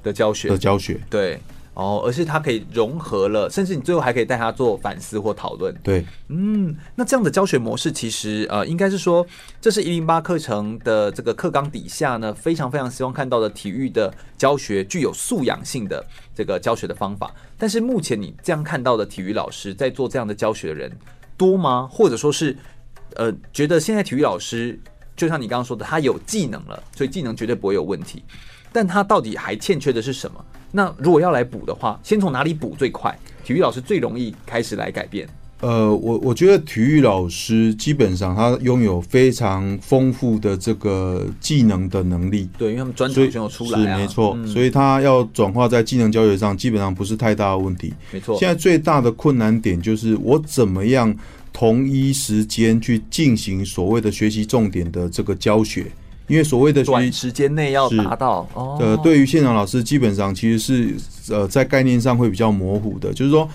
[0.04, 1.40] 的教学的教学，对。
[1.74, 5.74] 哦，而是它可以融合了，甚至你最后还可以带他做反思或讨论。
[5.82, 9.26] 对，嗯，那这样的教学模式其实呃，应该是说，
[9.62, 16.04] 这是一零八课程的这个课纲底下呢，非常非常希望看到的体育的教学具有素养性的
[16.34, 17.32] 这个教学的方法。
[17.56, 20.92] 但是目前你这样看到的体育老师在做这样的教学的人
[21.40, 21.88] 多吗？
[21.90, 22.54] 或者说是
[23.16, 24.78] 呃，觉得现在体育老师
[25.16, 28.22] 就像你刚刚说的，他有技能了，所以技能绝对不会有问题。
[28.70, 30.44] 但他到底还欠缺的是什么？
[30.70, 33.18] 那如果要来补的话，先从哪里补最快？
[33.42, 35.26] 体育老师最容易开始来改变。
[35.60, 42.48] 呃，我我觉得体育老师基本上他拥有非常丰富的这个技能的能力。
[42.56, 44.34] 对，因为他们专长就有出来啊，是没错。
[44.38, 47.92] 嗯，所以他要转化在技能教学上，基本上不是太大的问题。
[48.10, 48.38] 没错。
[48.38, 51.14] 现在最大的困难点就是我怎么样
[51.52, 55.86] 同一时间去进行所谓的学习重点的这个教学。
[56.26, 63.12] 因为所谓的短时间内要达到，呃，对于现场老师，基本上其实是呃在概念上会比较模糊的。
[63.12, 63.48] 就是说，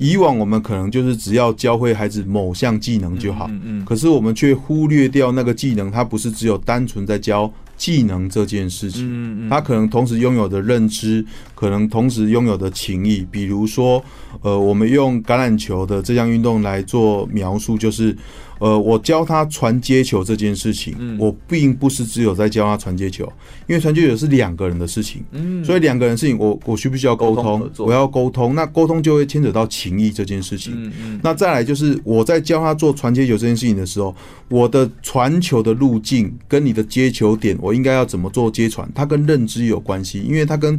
[0.00, 11.22] 以往我们可能就是只要教会孩子某项技能就好，嗯嗯，可是我们却忽略掉那个技能，它不是只有单纯在教技能这件事情，嗯嗯，它可能同时拥有的认知，
[11.54, 13.26] 可能同时拥有的情谊。
[13.30, 14.02] 比如说，
[14.40, 18.16] 呃，我们用橄榄球的这项运动来做描述，就是。
[18.60, 23.24] 呃，我教他传接球这件事情，嗯、我并不是只有在教他传接球，
[23.66, 27.68] 因为传接球是两个人的事情，嗯，所以两个人的事情我，我我需不需要沟通？
[27.78, 30.74] 我要沟通，那沟通就会牵扯到情谊这件事情。
[30.76, 34.14] 嗯嗯，那再来就是我在教他做传接球这件事情的时候，
[34.48, 38.86] 我的传球的路径跟你的接球点，我应该要怎么做接传？
[38.94, 40.78] 它跟认知有关系，因为它跟。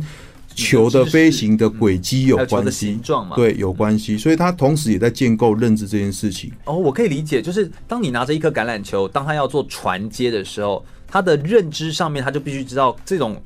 [0.56, 3.00] 球的飞行的轨迹有关系，
[3.36, 6.52] 对，有关系，所以它同时也在建构认知这件事情。
[6.66, 13.42] 哦，我可以理解，就是当你拿着一颗橄榄球，当他要做传接的时候，他的认知上面他就必须知道这种。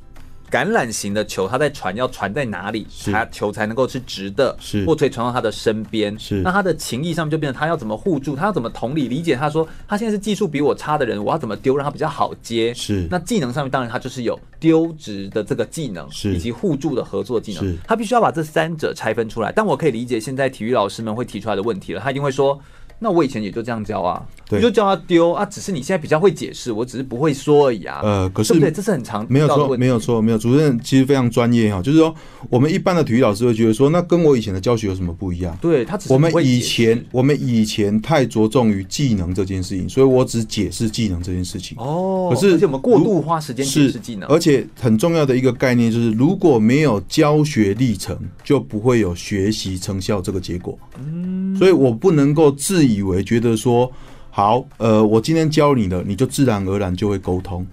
[0.50, 6.16] 橄榄型的球，它在传要传在哪里，它球才能够是直的，是或可以传到他的身边。
[6.18, 9.34] 是那他的情谊上面就变成他要怎么互助，他要怎么同理理解。
[9.36, 12.72] 他说他现在是技术比我差的人，我要怎么丢让他比较好接？
[12.74, 17.62] 是那技能上面当然他就是有丢直的这个技能，是以及互助的合作技能。
[17.64, 19.52] 是他必须要把这三者拆分出来。
[19.52, 22.58] 但我可以理解现在体育老师们会提出来的问题了，他一定会说。
[22.98, 28.00] 那我以前也就这样教啊，你就叫他丢啊，只是你现在比较会解释，我只是不会说而已啊。
[28.02, 28.70] 呃，可是对不对？
[28.70, 30.38] 这是很常没有错，没有错，没有。
[30.38, 32.14] 主任其实非常专业哈，就是说
[32.48, 35.56] 我们一般的体育老师会觉得说，那跟我以前的教学有什么不一样？
[35.60, 41.76] 对他只是我们以前我们以前太着重于技能这件事情，所以我只解释技能这件事情。
[41.78, 50.78] 哦，可是而且我们过度花时间解释技能，而且很重要的一个概念就是，如果没有教学历程，就不会有学习成效这个结果。
[50.98, 53.90] 嗯，所以我不能够自以为觉得说。
[54.28, 57.66] 好，呃，我今天教你的，你就自然而然就会沟通。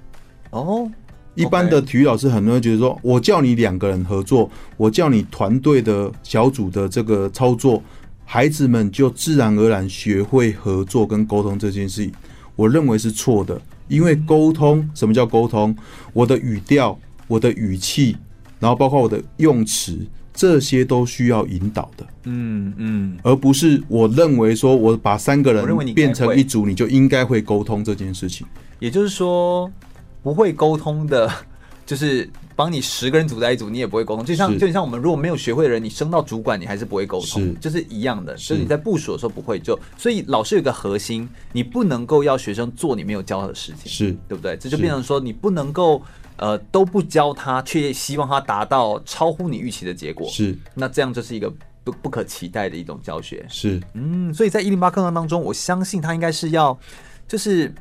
[0.51, 0.89] 哦，
[1.35, 7.83] 一般的体育老师很多人觉得说，我叫你两个人合作，我叫你团队的小组的这个操作，
[8.23, 12.13] 孩子们就自然而然学会合作跟沟通这件事情。
[12.55, 15.75] 我认为是错的，因为沟通，什么叫沟通？
[16.13, 18.15] 我的语调，我的语气，
[18.57, 19.99] 然后包括我的用词。
[20.33, 28.45] 这些都需要引导的，嗯嗯，而不是我认为说我把三个人变成一组，你就应该会沟通这件事情。
[28.79, 29.71] 也就是说，
[30.23, 31.31] 不会沟通的，
[31.85, 34.25] 就是帮你十个人组在一组，你也不会沟通。
[34.25, 38.33] 就像就像我们如果没有学会的人，你升到主管，你还是不会沟通，是就是一样的。
[38.33, 44.57] 就是你在部署的时候不会，就所以老师有一个核心，你不能够要学生做你没有教他的事情，是对不对？
[44.57, 46.01] 这就变成说你不能够。
[46.37, 50.57] 呃，都不教他，却希望他达到超乎你预期的结果，是。
[50.73, 51.51] 那这样就是一个
[51.83, 53.81] 不不可期待的一种教学，是。
[53.93, 56.77] 嗯，所以在一零八课堂当中，我相信他应该是要，
[57.27, 57.73] 就是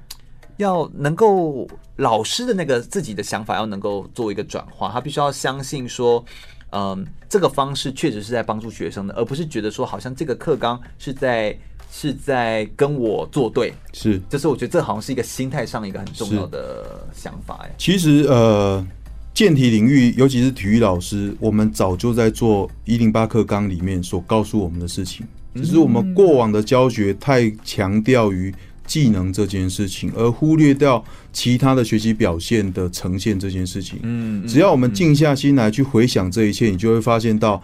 [0.59, 1.67] 要能够
[1.97, 6.25] 老师的那个自己的想法要能够做一个转化，他必须要相信说，
[6.71, 11.57] 嗯、呃，这个方式确实是在帮助学生的，而不是觉得说好像这个课纲是在。
[11.95, 17.71] 是在跟我作对，是，就是我觉得这好像是一个心态上一个很重要的想法哎。
[17.77, 18.85] 其实呃，
[19.35, 28.53] 健体领域，尤其是体育老师，我们早就在做一零八课纲里面所告诉我们的事情，只是我们过往的教学太强调于
[28.87, 33.99] 技能这件事情，而忽略掉其他的学习表现的呈现这件事情。
[34.03, 37.63] 嗯，只要我们静下心来去回想这一切，你就会发现到。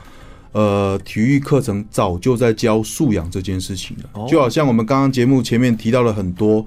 [0.52, 6.64] 呃，体育课程早就在教素养这件事情了，就好像我们刚刚节目前面提到了很多，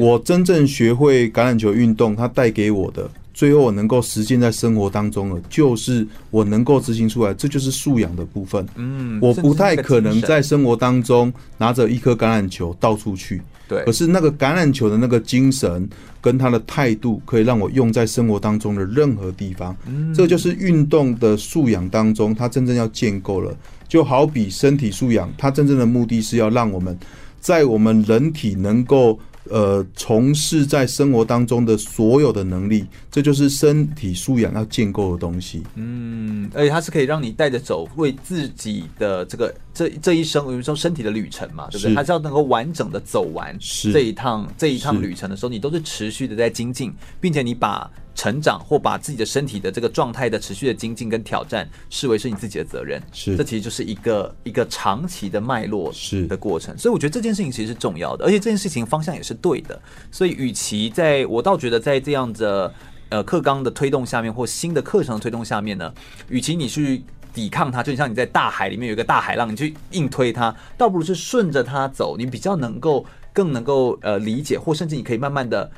[0.00, 8.66] 我真正学会橄榄球运动，它带给我的，最后我能够实践在生活当中了，就是我能够执行出来，这就是素养的部分。
[8.76, 13.40] 嗯，我不太可能在生活当中拿着一颗橄榄球到处去。
[13.72, 15.88] 对，可是那个橄榄球的那个精神
[16.20, 19.74] 跟他的态度，可以让我用在生活当中的任何地方。
[19.86, 23.56] 嗯，这就是运动的素养当中，它真正要建构了。
[23.88, 26.98] 就好比身体素养，它真正的目的是要让我们
[27.40, 29.18] 在我们人体能够。
[29.50, 35.62] 呃，从事在生活当中的所有的能力，这就是身体素养要建构的东西。
[35.74, 41.94] 嗯，而且它是可以让你带着走，为自己的这个这这一生，比如说身体的旅程嘛，对不对？
[41.94, 43.56] 它是要能够完整的走完
[43.92, 47.90] 这一趟这一趟旅程的时候，你都是持续的在精进，并且你把。
[48.14, 59.80] 成长或把自己的身体的这个状态的持续的精进跟挑战视为是你自己的责任，是这其实就是一个一个长期的脉络是的过程，所以我觉得这件事情其实是重要的，而且这件事情方向也是对的。
[60.10, 62.72] 所以，与其在我倒觉得在这样的
[63.08, 65.92] 呃课纲的推动下面或新的课程的推动下面呢，
[66.28, 67.02] 与其你去
[67.32, 75.70] 抵抗它，就像你在大海里面有一个大海浪，你去硬推它，倒不如是顺着它走，你比较能够更能够呃理解，或甚至你可以慢慢的。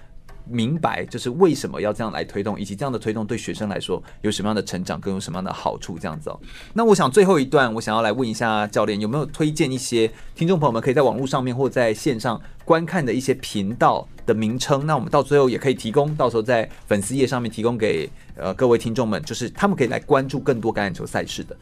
[0.49, 6.39] 明白，就是为什么要这样来推动，以及这样的推动对学生来说有什么样的成长，更有什么样的好处，这样子哦。
[6.75, 21.57] 那我想最后一段，我想要来问一下教练，有没有推荐一些听众朋友们可以在网络上面或在线上观看的一些频道的名称，那我们到最后也可以提供，到时候在粉丝页上面提供给呃各位听众们，就是他们可以来关注更多橄榄球赛事的。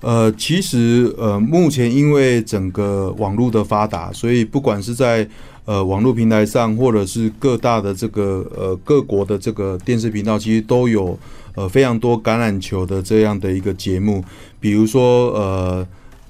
[0.00, 5.28] 呃，其实呃，目前因为整个网络的发达，所以不管是在
[5.68, 11.16] 呃网络平台上，或者是各大的这个呃各国的这个电视频道，其实都有
[11.54, 14.24] 呃非常多橄榄球的这样的一个节目，
[14.58, 15.86] 比如说呃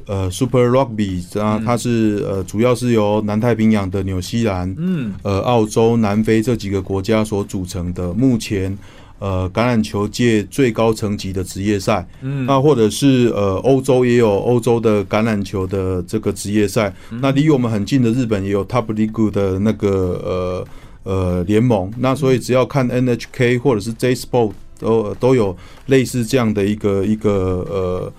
[0.07, 5.15] 呃 Super Rugby 啊，它是呃主要是由南太平洋的纽西兰、嗯。
[5.23, 8.77] 呃澳洲、南非这几个国家所组成的，目前。
[9.19, 20.65] 呃，橄榄球界最高层级的职业赛，嗯，那或者是呃，欧洲也有欧洲的橄榄球的这个职业赛，嗯，那离我们很近的日本也有 Top League 的那个
[21.05, 27.31] 呃呃联盟，那所以只要看 NHK 或者是 J Sport 都都有类似这样的一个一个
[27.69, 28.13] 呃。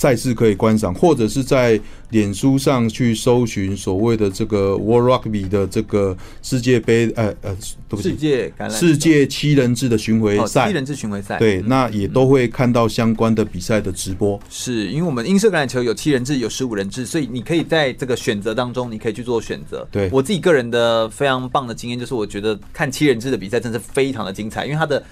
[0.00, 1.78] 赛事可以观赏，或者是在
[2.08, 7.54] 脸书上去搜寻所谓的这个 World Rugby 的这个世界杯，呃呃，
[8.00, 14.40] 世界橄榄世界七人制的巡回赛，七人制巡回赛，对，那也都会看到相关的比赛的直播。
[14.48, 19.86] 是因为我们英式橄榄球有七人制，有十五人制，所以你可以在这个选择当中，你可以去做选择。
[19.92, 25.04] 对我自己个人的非常棒的经验，就是我觉得看七人制的比赛真是非常的精彩，因为它的。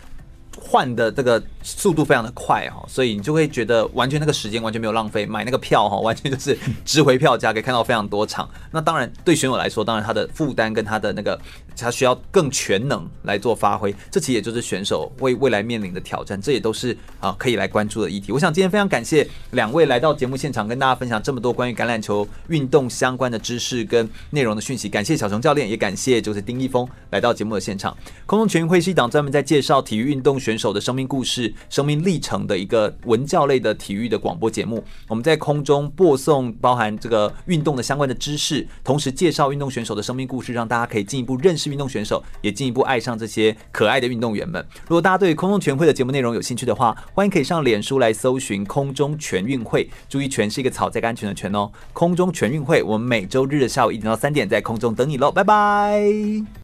[0.60, 8.48] 换的这个速度非常的快哈，所以你就会觉得完全那个时间完全没有浪费，买那个票哈，完全就是值回票价，可以看到非常多场。
[8.70, 11.38] 那当然对选手来说，当然他的负担跟他的那个
[11.84, 18.32] 他需要更全能来做发挥，这其实也就是选手为未来面临的挑战，这也都是啊可以来关注的议题。
[18.32, 24.88] 我想今天非常感谢两位来到节目现场，跟大家分享这么多关于橄榄球运动相关的知识跟内容的讯息。
[24.88, 27.96] 感谢小熊教练，也感谢就是丁一峰来到节目的现场。
[28.26, 34.82] 空中全运会是一档专门在介绍体育运动选手的生命故事、生命历程的一个文教类的体育的广播节目。
[35.08, 44.64] 我们在空中播送包含这个运动的相关的知识，同时介绍运动选手的生命故事，让大家可以进一步认识运动选手，也进一步爱上这些可爱的运动员们。
[44.82, 51.70] 如果大家对空中全会的节目内容有兴趣的话，欢迎可以上脸书来搜寻“空中全运会”，注意“全”是一个草在安全的“全”哦。
[51.92, 56.48] 空中全运会，我们每周日的下午一点到三点在空中等你喽，拜拜。